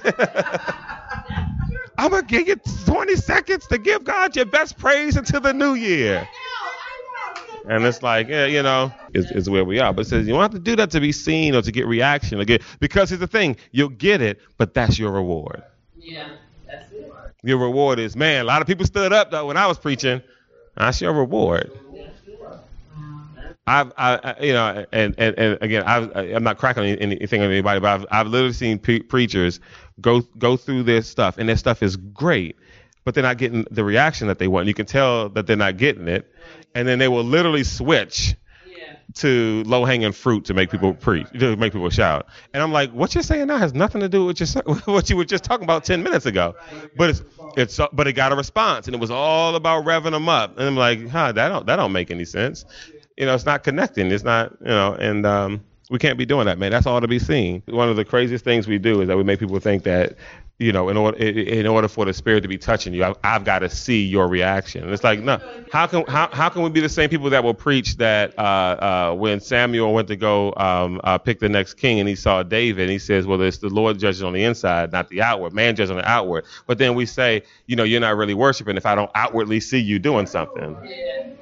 I'm 1.97 2.11
gonna 2.11 2.25
give 2.25 2.49
you 2.49 2.57
20 2.57 3.17
seconds 3.17 3.67
to 3.69 3.79
give 3.79 4.05
God 4.05 4.35
your 4.35 4.47
best 4.47 4.79
praise 4.79 5.17
until 5.17 5.41
the 5.41 5.53
new 5.53 5.75
year. 5.75 6.27
And 7.69 7.85
it's 7.85 8.03
like, 8.03 8.29
yeah, 8.29 8.47
you 8.47 8.63
know, 8.63 8.93
is, 9.15 9.31
is 9.31 9.49
where 9.49 9.65
we 9.65 9.81
are. 9.81 9.93
But 9.93 10.07
it 10.07 10.09
says 10.09 10.27
you 10.27 10.35
don't 10.35 10.43
have 10.43 10.51
to 10.53 10.59
do 10.59 10.77
that 10.77 10.91
to 10.91 11.01
be 11.01 11.13
seen 11.13 11.55
or 11.55 11.63
to 11.63 11.73
get 11.73 11.87
reaction 11.87 12.41
or 12.41 12.45
get 12.45 12.63
because 12.81 13.11
here's 13.11 13.21
the 13.21 13.27
thing, 13.27 13.57
you'll 13.73 13.89
get 13.89 14.21
it, 14.21 14.41
but 14.59 14.75
that's 14.75 14.99
your 14.99 15.13
reward. 15.13 15.63
Yeah, 15.97 16.29
that's 16.67 16.93
it. 16.93 17.11
Your 17.43 17.59
reward 17.59 17.99
is, 17.99 18.17
man, 18.17 18.43
a 18.43 18.45
lot 18.45 18.61
of 18.61 18.69
people 18.69 18.85
stood 18.85 19.13
up 19.13 19.31
though 19.31 19.47
when 19.47 19.57
I 19.57 19.67
was 19.67 19.79
preaching. 19.79 20.23
That's 20.77 21.01
your 21.01 21.13
reward. 21.13 21.71
I've, 23.67 23.93
I, 23.97 24.21
I, 24.23 24.43
you 24.43 24.53
know, 24.53 24.85
and, 24.93 25.15
and, 25.17 25.39
and 25.39 25.59
again, 25.63 25.85
I've, 25.85 26.15
I'm 26.15 26.43
not 26.43 26.59
cracking 26.59 26.85
anything 26.85 27.41
on 27.41 27.51
anybody, 27.51 27.81
but 27.81 27.89
I've, 27.89 28.07
I've 28.11 28.27
literally 28.27 28.53
seen 28.53 28.79
pre- 28.79 29.01
preachers 29.01 29.59
go, 30.03 30.21
go 30.39 30.57
through 30.57 30.83
their 30.83 31.01
stuff, 31.01 31.39
and 31.39 31.49
their 31.49 31.57
stuff 31.57 31.83
is 31.83 31.97
great, 31.97 32.57
but 33.05 33.15
they're 33.15 33.23
not 33.23 33.39
getting 33.39 33.65
the 33.71 33.83
reaction 33.83 34.29
that 34.29 34.39
they 34.39 34.49
want. 34.49 34.69
You 34.69 34.75
can 34.75 34.85
tell 34.85 35.31
that 35.31 35.47
they're 35.47 35.57
not 35.57 35.79
getting 35.79 36.09
it, 36.09 36.31
and 36.75 36.87
then 36.87 36.99
they 36.99 37.09
will 37.09 37.25
literally 37.25 37.65
switch 37.65 38.35
Yeah. 38.77 38.97
to 39.15 39.63
low 39.67 39.85
hanging 39.85 40.13
fruit 40.13 40.47
to 40.47 40.55
make 40.55 40.71
people 40.71 40.95
preach, 40.95 41.29
to 41.39 41.57
make 41.57 41.73
people 41.73 41.89
shout. 41.91 42.27
And 42.53 42.63
I'm 42.63 42.73
like, 42.73 42.91
what 42.93 43.15
you're 43.15 43.23
saying 43.23 43.47
now 43.47 43.59
has 43.59 43.73
nothing 43.75 44.01
to 44.01 44.09
do 44.09 44.25
with 44.27 44.41
your, 44.41 44.49
what 44.85 45.09
you 45.11 45.17
were 45.17 45.25
just 45.25 45.45
talking 45.45 45.65
about 45.65 45.85
10 45.85 46.03
minutes 46.03 46.27
ago. 46.27 46.55
But 46.97 47.11
it's, 47.11 47.23
it's, 47.57 47.81
but 47.93 48.07
it 48.09 48.15
got 48.15 48.33
a 48.33 48.37
response, 48.37 48.87
and 48.87 48.95
it 48.95 49.01
was 49.01 49.11
all 49.11 49.55
about 49.55 49.85
revving 49.85 50.11
them 50.13 50.29
up. 50.29 50.59
And 50.59 50.67
I'm 50.67 50.77
like, 50.77 51.09
huh, 51.09 51.33
that 51.33 51.49
don't, 51.49 51.67
that 51.67 51.77
don't 51.77 51.93
make 51.93 52.11
any 52.11 52.25
sense. 52.25 52.65
You 53.17 53.27
know, 53.27 53.35
it's 53.35 53.47
not 53.47 53.63
connecting. 53.63 54.11
It's 54.11 54.25
not, 54.25 54.57
you 54.61 54.67
know, 54.67 54.95
and 54.95 55.25
um, 55.25 55.65
we 55.89 56.01
can't 56.01 56.19
be 56.19 56.27
doing 56.27 56.47
that, 56.47 56.59
man. 56.59 56.73
That's 56.73 56.87
all 56.87 57.01
to 57.01 57.07
be 57.07 57.21
seen. 57.21 57.63
One 57.67 57.89
of 57.89 57.95
the 57.95 58.05
craziest 58.05 58.43
things 58.45 58.67
we 58.67 58.79
do 58.79 59.03
is 59.03 59.07
that 59.09 59.17
we 59.17 59.23
make 59.23 59.39
people 59.39 59.61
think 59.61 59.85
that, 59.85 60.17
you 60.59 60.71
know, 60.71 60.89
in 60.89 60.97
order 60.97 61.19
in 61.19 61.67
order 61.67 61.89
for 61.89 62.05
the 62.05 62.15
spirit 62.15 62.43
to 62.43 62.49
be 62.49 62.59
touching 62.59 62.95
you, 62.95 63.03
I've, 63.05 63.17
I've 63.25 63.45
got 63.45 63.61
to 63.61 63.69
see 63.69 64.05
your 64.05 64.29
reaction. 64.29 64.85
And 64.85 64.93
it's 64.93 65.03
like, 65.03 65.21
no, 65.21 65.41
how 65.73 65.89
can 65.89 66.05
how, 66.07 66.29
how 66.33 66.49
can 66.49 66.63
we 66.63 66.71
be 66.71 66.81
the 66.81 66.89
same 66.89 67.11
people 67.11 67.29
that 67.31 67.43
will 67.43 67.55
preach 67.55 67.97
that 67.97 68.39
uh, 68.39 68.43
uh, 68.43 69.15
when 69.15 69.41
Samuel 69.41 69.93
went 69.93 70.07
to 70.09 70.17
go 70.17 70.55
um, 70.57 71.01
uh, 71.03 71.19
pick 71.19 71.41
the 71.41 71.49
next 71.49 71.75
king 71.75 71.99
and 71.99 72.09
he 72.09 72.15
saw 72.15 72.45
David, 72.45 72.89
he 72.89 73.01
says, 73.01 73.27
well, 73.27 73.41
it's 73.43 73.59
the 73.59 73.69
Lord 73.69 73.99
judges 73.99 74.23
on 74.23 74.33
the 74.33 74.45
inside, 74.45 74.93
not 74.93 75.09
the 75.09 75.23
outward. 75.23 75.53
Man 75.53 75.75
judges 75.75 75.91
on 75.91 75.97
the 75.97 76.09
outward. 76.09 76.45
But 76.69 76.79
then 76.79 76.95
we 76.95 77.05
say, 77.05 77.43
you 77.67 77.75
know, 77.75 77.85
you're 77.85 78.01
not 78.01 78.17
really 78.17 78.35
worshiping 78.35 78.77
if 78.77 78.87
I 78.87 78.95
don't 78.95 79.11
outwardly 79.17 79.59
see 79.59 79.81
you 79.81 79.99
doing 79.99 80.27
something. 80.27 80.77
Yeah. 80.85 81.34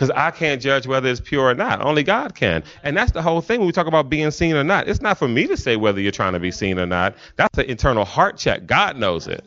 Because 0.00 0.16
I 0.16 0.30
can't 0.30 0.62
judge 0.62 0.86
whether 0.86 1.10
it's 1.10 1.20
pure 1.20 1.44
or 1.44 1.54
not. 1.54 1.82
Only 1.82 2.02
God 2.02 2.34
can. 2.34 2.64
And 2.82 2.96
that's 2.96 3.12
the 3.12 3.20
whole 3.20 3.42
thing 3.42 3.60
when 3.60 3.66
we 3.66 3.72
talk 3.72 3.86
about 3.86 4.08
being 4.08 4.30
seen 4.30 4.56
or 4.56 4.64
not. 4.64 4.88
It's 4.88 5.02
not 5.02 5.18
for 5.18 5.28
me 5.28 5.46
to 5.46 5.58
say 5.58 5.76
whether 5.76 6.00
you're 6.00 6.10
trying 6.10 6.32
to 6.32 6.40
be 6.40 6.50
seen 6.50 6.78
or 6.78 6.86
not. 6.86 7.16
That's 7.36 7.58
an 7.58 7.66
internal 7.66 8.06
heart 8.06 8.38
check. 8.38 8.64
God 8.64 8.96
knows 8.96 9.26
it. 9.26 9.44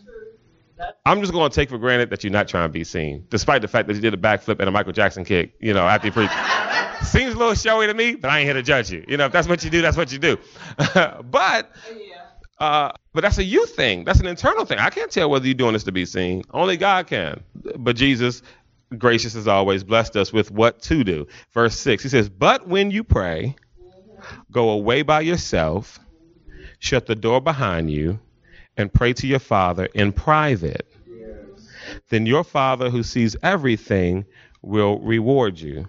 I'm 1.07 1.21
just 1.21 1.33
going 1.33 1.49
to 1.49 1.55
take 1.55 1.69
for 1.69 1.79
granted 1.79 2.11
that 2.11 2.23
you're 2.23 2.31
not 2.31 2.47
trying 2.47 2.69
to 2.69 2.71
be 2.71 2.83
seen, 2.83 3.25
despite 3.31 3.63
the 3.63 3.67
fact 3.67 3.87
that 3.87 3.95
you 3.95 4.01
did 4.01 4.13
a 4.13 4.17
backflip 4.17 4.59
and 4.59 4.69
a 4.69 4.71
Michael 4.71 4.93
Jackson 4.93 5.25
kick, 5.25 5.55
you 5.59 5.73
know, 5.73 5.87
after 5.87 6.09
you 6.09 6.13
preached. 6.13 6.33
Seems 7.03 7.33
a 7.33 7.37
little 7.37 7.55
showy 7.55 7.87
to 7.87 7.93
me, 7.95 8.13
but 8.13 8.29
I 8.29 8.37
ain't 8.39 8.45
here 8.45 8.53
to 8.53 8.61
judge 8.61 8.91
you. 8.91 9.03
You 9.07 9.17
know, 9.17 9.25
if 9.25 9.31
that's 9.31 9.47
what 9.47 9.63
you 9.63 9.71
do, 9.71 9.81
that's 9.81 9.97
what 9.97 10.11
you 10.11 10.19
do. 10.19 10.37
but 11.23 11.71
uh, 12.59 12.91
but 13.13 13.21
that's 13.21 13.39
a 13.39 13.43
you 13.43 13.65
thing. 13.65 14.03
That's 14.03 14.19
an 14.19 14.27
internal 14.27 14.65
thing. 14.65 14.77
I 14.77 14.91
can't 14.91 15.09
tell 15.09 15.31
whether 15.31 15.45
you're 15.45 15.55
doing 15.55 15.73
this 15.73 15.83
to 15.85 15.91
be 15.91 16.05
seen. 16.05 16.43
Only 16.51 16.77
God 16.77 17.07
can. 17.07 17.43
But 17.77 17.95
Jesus, 17.95 18.43
gracious 18.97 19.36
as 19.36 19.47
always, 19.47 19.84
blessed 19.84 20.15
us 20.15 20.32
with 20.34 20.51
what 20.51 20.82
to 20.84 21.03
do. 21.03 21.27
Verse 21.53 21.77
6, 21.79 22.03
he 22.03 22.10
says, 22.10 22.29
But 22.29 22.67
when 22.67 22.91
you 22.91 23.03
pray, 23.03 23.56
go 24.51 24.69
away 24.69 25.01
by 25.01 25.21
yourself, 25.21 25.99
shut 26.79 27.06
the 27.06 27.15
door 27.15 27.41
behind 27.41 27.91
you, 27.91 28.19
and 28.77 28.91
pray 28.91 29.13
to 29.13 29.27
your 29.27 29.39
Father 29.39 29.86
in 29.93 30.12
private. 30.12 30.88
Then 32.10 32.25
your 32.25 32.43
Father 32.43 32.89
who 32.89 33.03
sees 33.03 33.36
everything 33.43 34.25
will 34.62 34.99
reward 34.99 35.60
you. 35.60 35.88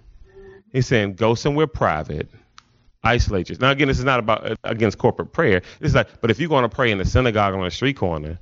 He's 0.73 0.87
saying, 0.87 1.15
Go 1.15 1.35
somewhere 1.35 1.67
private 1.67 2.29
isolate 3.05 3.49
yourself. 3.49 3.61
Now, 3.61 3.71
again, 3.71 3.89
this 3.89 3.99
is 3.99 4.05
not 4.05 4.19
about 4.19 4.51
uh, 4.51 4.57
against 4.65 4.99
corporate 4.99 5.33
prayer. 5.33 5.63
It's 5.81 5.95
like, 5.95 6.21
but 6.21 6.31
if 6.31 6.41
you're 6.41 6.49
going 6.49 6.63
to 6.63 6.75
pray 6.75 6.91
in 6.91 6.99
the 6.99 7.05
synagogue 7.05 7.55
on 7.55 7.65
a 7.65 7.71
street 7.71 7.97
corner, 7.97 8.39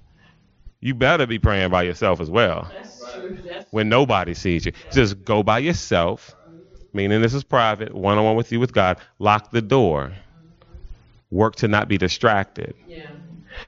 you 0.81 0.95
better 0.95 1.27
be 1.27 1.39
praying 1.39 1.71
by 1.71 1.83
yourself 1.83 2.21
as 2.21 2.31
well 2.31 2.71
when 3.71 3.89
nobody 3.89 4.35
sees 4.35 4.67
you. 4.67 4.73
Just 4.93 5.25
go 5.25 5.43
by 5.43 5.59
yourself, 5.59 6.35
meaning 6.93 7.21
this 7.23 7.35
is 7.35 7.45
private, 7.45 7.95
one 7.95 8.19
on 8.19 8.25
one 8.25 8.37
with 8.37 8.53
you 8.53 8.61
with 8.61 8.73
God. 8.73 8.99
Lock 9.19 9.51
the 9.51 9.63
door. 9.63 10.13
Work 11.31 11.57
to 11.57 11.69
not 11.69 11.89
be 11.89 11.97
distracted. 11.99 12.75
yeah. 12.87 13.11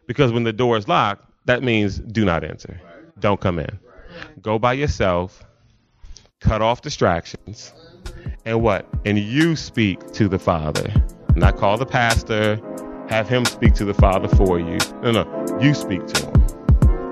Because 0.06 0.32
when 0.32 0.44
the 0.44 0.52
door 0.52 0.76
is 0.76 0.88
locked, 0.88 1.24
that 1.46 1.62
means 1.62 1.98
do 1.98 2.24
not 2.24 2.42
enter. 2.44 2.80
Don't 3.18 3.40
come 3.40 3.58
in. 3.58 3.78
Go 4.40 4.58
by 4.58 4.72
yourself, 4.74 5.42
cut 6.40 6.62
off 6.62 6.82
distractions, 6.82 7.72
and 8.44 8.62
what? 8.62 8.86
And 9.04 9.18
you 9.18 9.56
speak 9.56 10.12
to 10.12 10.28
the 10.28 10.38
Father. 10.38 10.92
Not 11.36 11.56
call 11.56 11.76
the 11.78 11.86
pastor, 11.86 12.60
have 13.08 13.28
him 13.28 13.44
speak 13.44 13.74
to 13.74 13.84
the 13.84 13.94
Father 13.94 14.28
for 14.28 14.58
you. 14.58 14.78
No, 15.02 15.10
no, 15.12 15.58
you 15.60 15.74
speak 15.74 16.06
to 16.06 16.26
him. 16.26 16.32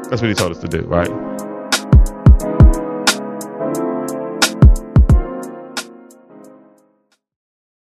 That's 0.09 0.23
what 0.23 0.29
he 0.29 0.35
told 0.35 0.53
us 0.53 0.59
to 0.61 0.69
do, 0.69 0.83
right? 0.83 1.11